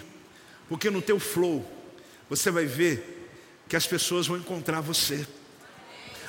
[0.68, 1.66] porque no teu flow
[2.30, 3.30] você vai ver
[3.68, 5.26] que as pessoas vão encontrar você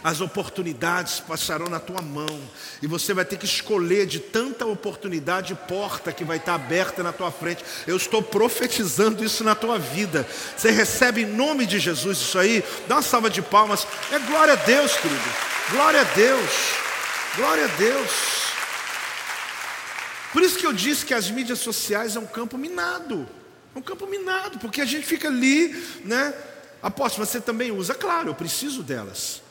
[0.02, 2.40] as oportunidades passarão na tua mão,
[2.80, 7.12] e você vai ter que escolher de tanta oportunidade porta que vai estar aberta na
[7.12, 7.64] tua frente.
[7.86, 10.26] Eu estou profetizando isso na tua vida.
[10.56, 12.64] Você recebe em nome de Jesus isso aí?
[12.88, 13.86] Dá uma salva de palmas.
[14.10, 15.20] É glória a Deus, querido.
[15.70, 16.50] Glória a Deus.
[17.36, 18.10] Glória a Deus.
[20.32, 23.28] Por isso que eu disse que as mídias sociais é um campo minado.
[23.74, 25.68] É um campo minado, porque a gente fica ali,
[26.04, 26.34] né?
[26.82, 27.94] Apóstolo, você também usa?
[27.94, 29.41] Claro, eu preciso delas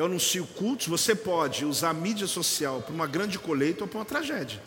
[0.00, 3.98] eu anuncio cultos, você pode usar a mídia social para uma grande colheita ou para
[3.98, 4.60] uma tragédia.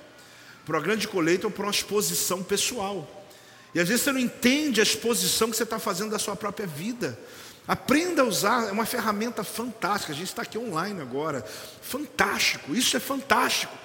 [0.64, 3.26] para uma grande colheita ou para uma exposição pessoal.
[3.74, 6.68] E às vezes você não entende a exposição que você está fazendo da sua própria
[6.68, 7.20] vida.
[7.68, 10.14] Aprenda a usar, é uma ferramenta fantástica.
[10.14, 11.44] A gente está aqui online agora.
[11.82, 13.76] Fantástico, isso é fantástico.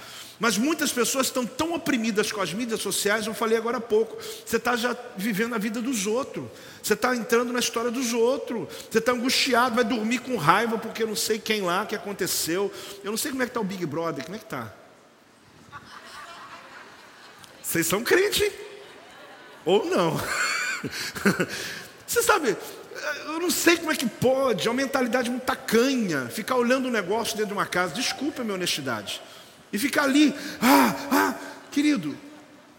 [0.41, 4.16] Mas muitas pessoas estão tão oprimidas com as mídias sociais, eu falei agora há pouco.
[4.47, 6.47] Você está já vivendo a vida dos outros.
[6.82, 8.68] Você está entrando na história dos outros.
[8.89, 12.72] Você está angustiado, vai dormir com raiva porque eu não sei quem lá, que aconteceu.
[13.03, 14.72] Eu não sei como é que está o Big Brother, como é que está?
[17.61, 18.51] Vocês são crente?
[19.64, 20.18] Ou não?
[22.07, 22.57] Você sabe,
[23.26, 26.91] eu não sei como é que pode, é uma mentalidade muito tacanha, ficar olhando um
[26.91, 29.20] negócio dentro de uma casa, desculpa a minha honestidade,
[29.73, 31.35] e ficar ali, ah, ah,
[31.71, 32.16] querido,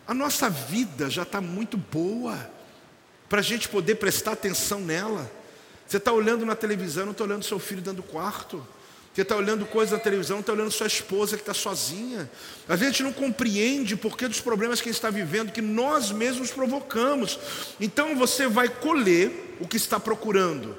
[0.07, 2.49] a nossa vida já está muito boa,
[3.29, 5.31] para a gente poder prestar atenção nela.
[5.87, 8.65] Você está olhando na televisão, não está olhando seu filho dentro do quarto.
[9.13, 12.29] Você está olhando coisas na televisão, está olhando sua esposa que está sozinha.
[12.67, 17.39] A gente não compreende porquê dos problemas que está vivendo, que nós mesmos provocamos.
[17.79, 20.77] Então você vai colher o que está procurando.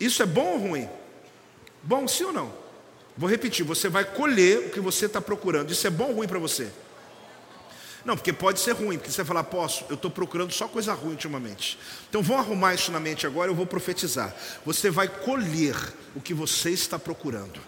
[0.00, 0.88] Isso é bom ou ruim?
[1.82, 2.65] Bom, sim ou não?
[3.16, 5.72] Vou repetir, você vai colher o que você está procurando.
[5.72, 6.68] Isso é bom ou ruim para você?
[8.04, 10.94] Não, porque pode ser ruim, porque você vai falar, posso, eu estou procurando só coisa
[10.94, 11.76] ruim ultimamente.
[12.08, 14.32] Então vamos arrumar isso na mente agora, eu vou profetizar.
[14.64, 15.74] Você vai colher
[16.14, 17.60] o que você está procurando.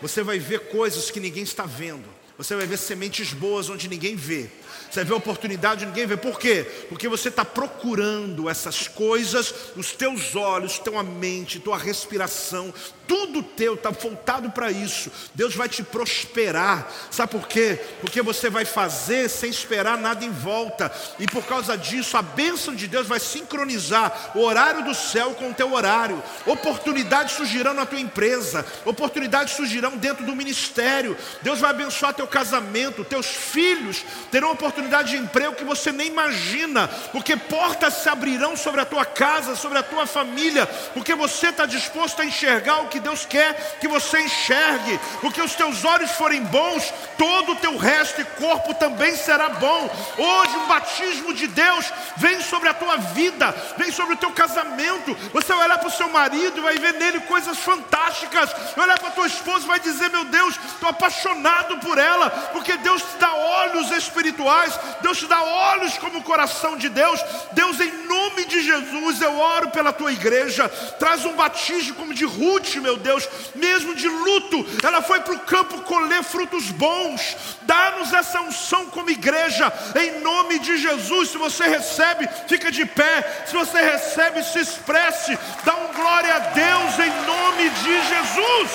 [0.00, 2.08] Você vai ver coisas que ninguém está vendo.
[2.36, 4.50] Você vai ver sementes boas onde ninguém vê.
[4.90, 6.16] Você vê oportunidade, ninguém vê.
[6.16, 6.66] Por quê?
[6.88, 12.74] Porque você está procurando essas coisas, os teus olhos, tua mente, tua respiração,
[13.06, 15.10] tudo teu está voltado para isso.
[15.34, 16.90] Deus vai te prosperar.
[17.10, 17.80] Sabe por quê?
[18.00, 20.92] Porque você vai fazer sem esperar nada em volta.
[21.18, 25.50] E por causa disso, a bênção de Deus vai sincronizar o horário do céu com
[25.50, 26.22] o teu horário.
[26.46, 31.16] Oportunidades surgirão na tua empresa, oportunidades surgirão dentro do ministério.
[31.42, 36.88] Deus vai abençoar teu casamento, teus filhos terão oportunidade de emprego que você nem imagina,
[37.10, 41.66] porque portas se abrirão sobre a tua casa, sobre a tua família, porque você está
[41.66, 46.42] disposto a enxergar o que Deus quer que você enxergue, porque os teus olhos forem
[46.44, 49.90] bons, todo o teu resto e corpo também será bom.
[50.18, 55.16] Hoje, um batismo de Deus vem sobre a tua vida, vem sobre o teu casamento.
[55.32, 58.98] Você vai olhar para o seu marido e vai ver nele coisas fantásticas, vai olhar
[58.98, 63.02] para a tua esposa e vai dizer: Meu Deus, estou apaixonado por ela, porque Deus
[63.02, 67.20] te dá olhos espirituais Deus te dá olhos como o coração de Deus.
[67.52, 70.68] Deus, em nome de Jesus, eu oro pela tua igreja.
[70.98, 74.66] Traz um batismo como de Ruth, meu Deus, mesmo de luto.
[74.82, 77.36] Ela foi para o campo colher frutos bons.
[77.62, 81.30] Dá-nos essa unção como igreja, em nome de Jesus.
[81.30, 83.44] Se você recebe, fica de pé.
[83.46, 85.38] Se você recebe, se expresse.
[85.64, 88.70] Dá um glória a Deus em nome de Jesus.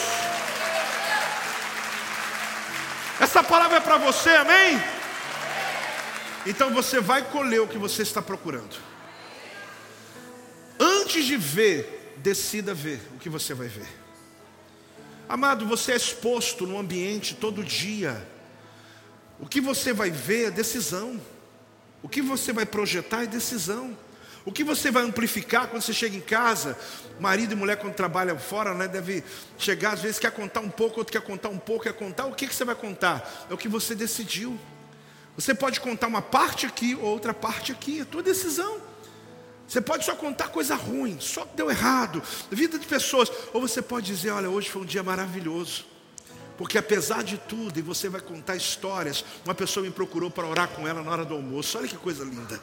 [3.19, 4.81] Essa palavra é para você, amém?
[6.45, 8.77] Então você vai colher o que você está procurando.
[10.79, 13.87] Antes de ver, decida ver o que você vai ver.
[15.29, 18.25] Amado, você é exposto no ambiente todo dia.
[19.39, 21.19] O que você vai ver é decisão.
[22.01, 23.97] O que você vai projetar é decisão.
[24.45, 26.77] O que você vai amplificar quando você chega em casa?
[27.19, 29.21] Marido e mulher, quando trabalham fora, né, deve
[29.57, 32.25] chegar, às vezes quer contar um pouco, outro quer contar um pouco, quer contar.
[32.27, 33.47] O que, que você vai contar?
[33.49, 34.57] É o que você decidiu.
[35.35, 38.86] Você pode contar uma parte aqui, outra parte aqui, é tua decisão.
[39.67, 43.29] Você pode só contar coisa ruim, só deu errado, vida de pessoas.
[43.53, 45.85] Ou você pode dizer: Olha, hoje foi um dia maravilhoso.
[46.57, 50.69] Porque apesar de tudo, e você vai contar histórias, uma pessoa me procurou para orar
[50.69, 51.77] com ela na hora do almoço.
[51.77, 52.59] Olha que coisa linda.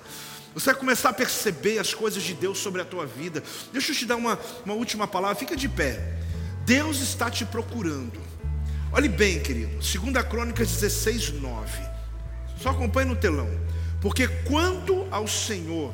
[0.52, 3.42] Você vai começar a perceber as coisas de Deus sobre a tua vida.
[3.72, 6.18] Deixa eu te dar uma, uma última palavra, fica de pé.
[6.64, 8.20] Deus está te procurando.
[8.92, 9.76] Olhe bem, querido.
[9.76, 11.70] 2 Crônicas 16, 9.
[12.60, 13.48] Só acompanhe no telão.
[14.00, 15.92] Porque quanto ao Senhor,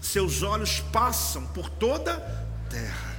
[0.00, 3.16] seus olhos passam por toda a terra,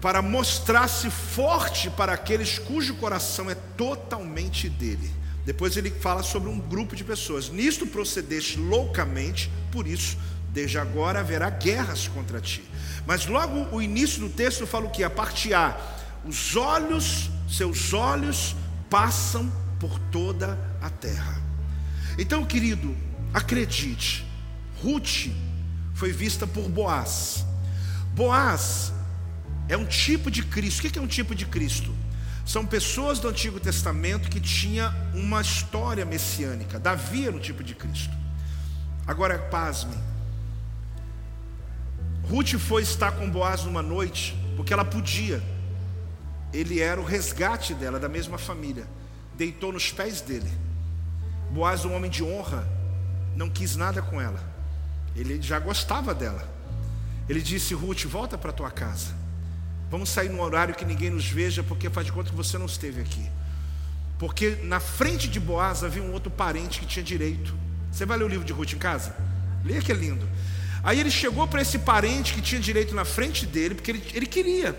[0.00, 5.10] para mostrar-se forte para aqueles cujo coração é totalmente dele.
[5.44, 7.48] Depois ele fala sobre um grupo de pessoas.
[7.48, 10.16] Nisto procedeste loucamente, por isso,
[10.50, 12.62] desde agora haverá guerras contra ti.
[13.06, 15.02] Mas logo o início do texto fala o que?
[15.02, 15.76] A parte A:
[16.24, 18.54] os olhos, seus olhos
[18.88, 21.40] passam por toda a terra.
[22.18, 22.94] Então, querido,
[23.32, 24.26] acredite,
[24.82, 25.28] Ruth
[26.00, 27.44] foi vista por Boaz.
[28.14, 28.90] Boaz
[29.68, 30.78] é um tipo de Cristo.
[30.78, 31.94] O que é um tipo de Cristo?
[32.46, 36.80] São pessoas do Antigo Testamento que tinha uma história messiânica.
[36.80, 38.16] Davi era um tipo de Cristo.
[39.06, 39.94] Agora, pasme.
[42.30, 45.42] Ruth foi estar com Boaz numa noite, porque ela podia.
[46.50, 48.88] Ele era o resgate dela, da mesma família.
[49.36, 50.50] Deitou nos pés dele
[51.50, 52.66] Boaz, um homem de honra,
[53.36, 54.49] não quis nada com ela.
[55.14, 56.48] Ele já gostava dela.
[57.28, 59.14] Ele disse: Ruth, volta para tua casa.
[59.90, 62.66] Vamos sair num horário que ninguém nos veja, porque faz de conta que você não
[62.66, 63.28] esteve aqui.
[64.18, 67.54] Porque na frente de Boaz havia um outro parente que tinha direito.
[67.90, 69.16] Você vai ler o livro de Ruth em casa?
[69.64, 70.28] Leia que é lindo.
[70.82, 74.26] Aí ele chegou para esse parente que tinha direito na frente dele, porque ele, ele
[74.26, 74.78] queria,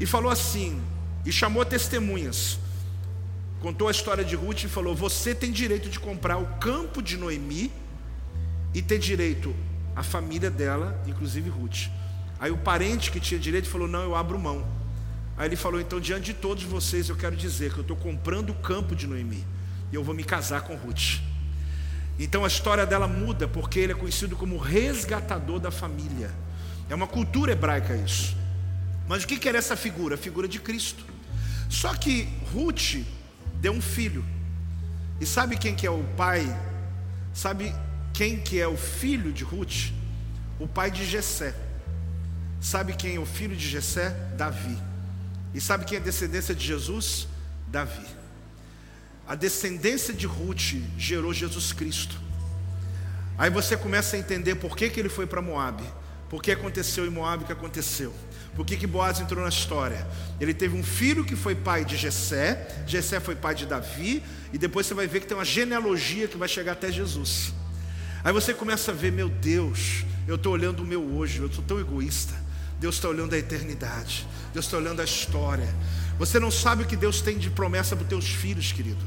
[0.00, 0.82] e falou assim:
[1.24, 2.58] e chamou testemunhas.
[3.60, 7.16] Contou a história de Ruth e falou: Você tem direito de comprar o campo de
[7.16, 7.72] Noemi
[8.74, 9.54] e ter direito
[9.94, 11.88] a família dela, inclusive Ruth.
[12.38, 14.66] Aí o parente que tinha direito falou: Não, eu abro mão.
[15.36, 18.50] Aí ele falou: Então, diante de todos vocês, eu quero dizer que eu estou comprando
[18.50, 19.44] o campo de Noemi
[19.92, 21.20] e eu vou me casar com Ruth.
[22.18, 26.30] Então a história dela muda porque ele é conhecido como resgatador da família.
[26.88, 28.36] É uma cultura hebraica isso.
[29.08, 30.14] Mas o que era essa figura?
[30.14, 31.04] A figura de Cristo.
[31.68, 33.04] Só que Ruth
[33.60, 34.24] deu um filho.
[35.20, 36.44] E sabe quem que é o pai?
[37.32, 37.74] Sabe
[38.14, 39.92] quem que é o filho de Ruth?
[40.60, 41.52] O pai de Jessé.
[42.60, 44.10] Sabe quem é o filho de Jessé?
[44.36, 44.78] Davi.
[45.52, 47.26] E sabe quem é a descendência de Jesus?
[47.66, 48.06] Davi.
[49.26, 52.16] A descendência de Ruth gerou Jesus Cristo.
[53.36, 55.82] Aí você começa a entender por que, que ele foi para Moab.
[56.30, 58.14] Por que aconteceu em Moab o que aconteceu.
[58.54, 60.06] Por que, que Boaz entrou na história?
[60.40, 64.58] Ele teve um filho que foi pai de Jessé, Jessé foi pai de Davi, e
[64.58, 67.52] depois você vai ver que tem uma genealogia que vai chegar até Jesus.
[68.24, 71.62] Aí você começa a ver, meu Deus, eu estou olhando o meu hoje, eu sou
[71.62, 72.34] tão egoísta.
[72.80, 75.68] Deus está olhando a eternidade, Deus está olhando a história.
[76.18, 79.04] Você não sabe o que Deus tem de promessa para os teus filhos, querido.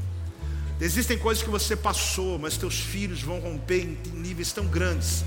[0.80, 5.24] Existem coisas que você passou, mas teus filhos vão romper em níveis tão grandes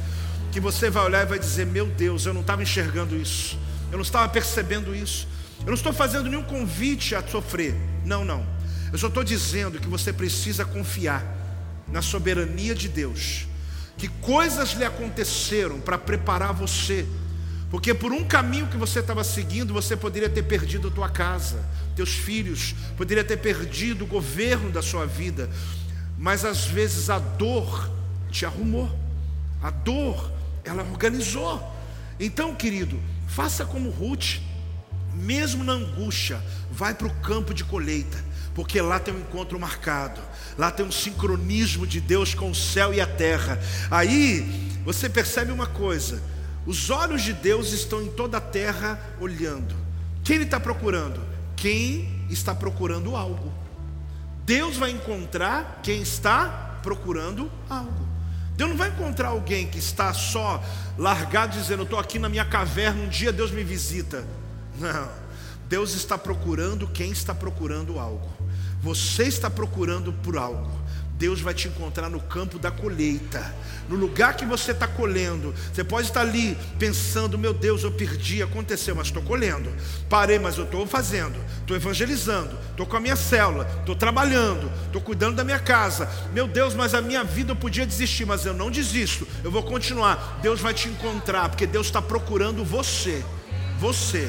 [0.53, 3.59] que você vai olhar e vai dizer: Meu Deus, eu não estava enxergando isso,
[3.91, 5.27] eu não estava percebendo isso,
[5.59, 7.75] eu não estou fazendo nenhum convite a sofrer.
[8.05, 8.45] Não, não.
[8.91, 11.25] Eu só estou dizendo que você precisa confiar
[11.89, 13.47] na soberania de Deus,
[14.01, 17.07] que coisas lhe aconteceram para preparar você
[17.71, 21.63] porque por um caminho que você estava seguindo, você poderia ter perdido a tua casa,
[21.95, 25.49] teus filhos, poderia ter perdido o governo da sua vida.
[26.17, 27.89] Mas às vezes a dor
[28.29, 28.91] te arrumou.
[29.63, 30.33] A dor,
[30.65, 31.63] ela organizou.
[32.19, 34.41] Então, querido, faça como Ruth,
[35.13, 38.21] mesmo na angústia, vai para o campo de colheita,
[38.53, 40.19] porque lá tem um encontro marcado,
[40.57, 43.59] lá tem um sincronismo de Deus com o céu e a terra.
[43.89, 46.21] Aí você percebe uma coisa:
[46.65, 49.75] os olhos de Deus estão em toda a terra olhando.
[50.23, 51.21] Quem Ele está procurando?
[51.55, 53.53] Quem está procurando algo.
[54.45, 58.11] Deus vai encontrar quem está procurando algo.
[58.55, 60.63] Deus não vai encontrar alguém que está só
[60.97, 64.25] largado dizendo: Estou aqui na minha caverna, um dia Deus me visita.
[64.77, 65.09] Não.
[65.67, 68.29] Deus está procurando quem está procurando algo.
[68.81, 70.81] Você está procurando por algo.
[71.21, 73.53] Deus vai te encontrar no campo da colheita,
[73.87, 75.53] no lugar que você está colhendo.
[75.71, 79.71] Você pode estar ali pensando: meu Deus, eu perdi, aconteceu, mas estou colhendo.
[80.09, 84.99] Parei, mas eu estou fazendo, estou evangelizando, estou com a minha célula, estou trabalhando, estou
[84.99, 86.09] cuidando da minha casa.
[86.33, 89.61] Meu Deus, mas a minha vida eu podia desistir, mas eu não desisto, eu vou
[89.61, 90.39] continuar.
[90.41, 93.23] Deus vai te encontrar, porque Deus está procurando você.
[93.79, 94.27] Você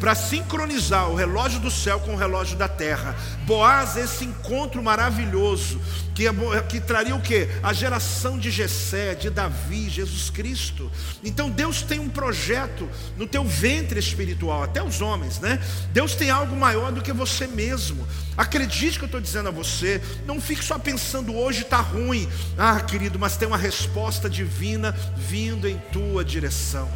[0.00, 3.14] para sincronizar o relógio do céu com o relógio da terra.
[3.44, 5.78] Boaz, esse encontro maravilhoso,
[6.14, 6.32] que, é,
[6.66, 7.46] que traria o que?
[7.62, 10.90] A geração de Jessé, de Davi, Jesus Cristo.
[11.22, 12.88] Então Deus tem um projeto
[13.18, 15.62] no teu ventre espiritual, até os homens, né?
[15.92, 18.08] Deus tem algo maior do que você mesmo.
[18.38, 22.26] Acredite que eu estou dizendo a você, não fique só pensando hoje está ruim.
[22.56, 26.88] Ah, querido, mas tem uma resposta divina vindo em tua direção.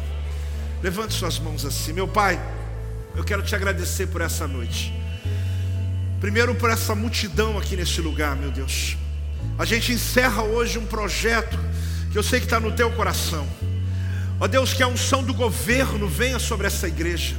[0.81, 2.39] Levante suas mãos assim, meu Pai
[3.15, 4.93] eu quero te agradecer por essa noite.
[6.19, 8.97] Primeiro, por essa multidão aqui neste lugar, meu Deus.
[9.57, 11.57] A gente encerra hoje um projeto
[12.11, 13.47] que eu sei que está no teu coração.
[14.39, 17.35] Ó Deus, que a unção do governo venha sobre essa igreja,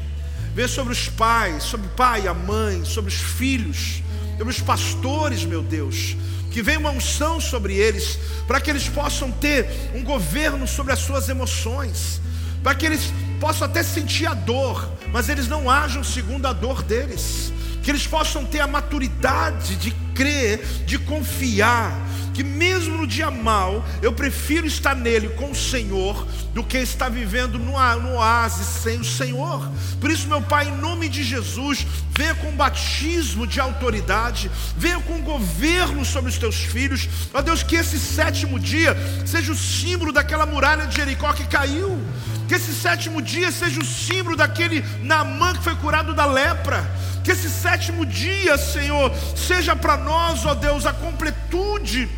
[0.54, 4.02] venha sobre os pais, sobre o pai a mãe, sobre os filhos,
[4.38, 6.16] sobre os pastores, meu Deus.
[6.50, 11.00] Que venha uma unção sobre eles, para que eles possam ter um governo sobre as
[11.00, 12.20] suas emoções,
[12.62, 16.82] para que eles possam até sentir a dor, mas eles não ajam segundo a dor
[16.82, 17.52] deles.
[17.86, 21.92] Que eles possam ter a maturidade de crer, de confiar,
[22.34, 27.08] que mesmo no dia mal, eu prefiro estar nele com o Senhor do que estar
[27.08, 29.70] vivendo no, no oásis sem o Senhor.
[30.00, 35.22] Por isso, meu Pai, em nome de Jesus, venha com batismo de autoridade, venha com
[35.22, 37.08] governo sobre os teus filhos.
[37.32, 42.02] Ó Deus, que esse sétimo dia seja o símbolo daquela muralha de Jericó que caiu.
[42.48, 46.84] Que esse sétimo dia seja o símbolo daquele Naamã que foi curado da lepra.
[47.24, 52.08] Que esse sétimo dia, Senhor, seja para nós, ó Deus, a completude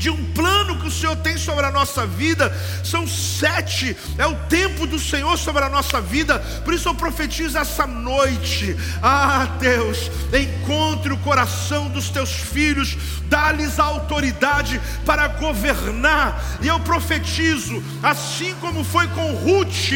[0.00, 2.50] de um plano que o Senhor tem sobre a nossa vida.
[2.82, 6.38] São sete, é o tempo do Senhor sobre a nossa vida.
[6.64, 8.74] Por isso eu profetizo essa noite.
[9.02, 12.96] Ah, Deus, encontre o coração dos teus filhos,
[13.26, 16.42] dá-lhes a autoridade para governar.
[16.62, 19.92] E eu profetizo, assim como foi com Ruth,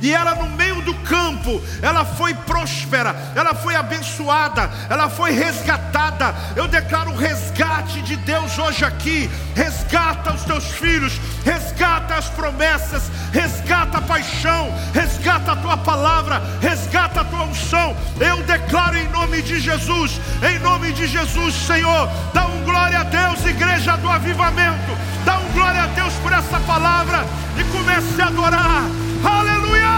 [0.00, 6.32] e ela no meio do campo, ela foi próspera, ela foi abençoada, ela foi resgatada.
[6.54, 9.28] Eu declaro o resgate de Deus hoje aqui
[9.58, 17.22] resgata os teus filhos, resgata as promessas, resgata a paixão, resgata a tua palavra, resgata
[17.22, 17.96] a tua unção.
[18.20, 23.02] Eu declaro em nome de Jesus, em nome de Jesus, Senhor, dá um glória a
[23.02, 27.26] Deus, igreja do avivamento, dá um glória a Deus por essa palavra
[27.58, 28.84] e comece a adorar.
[29.24, 29.97] Aleluia!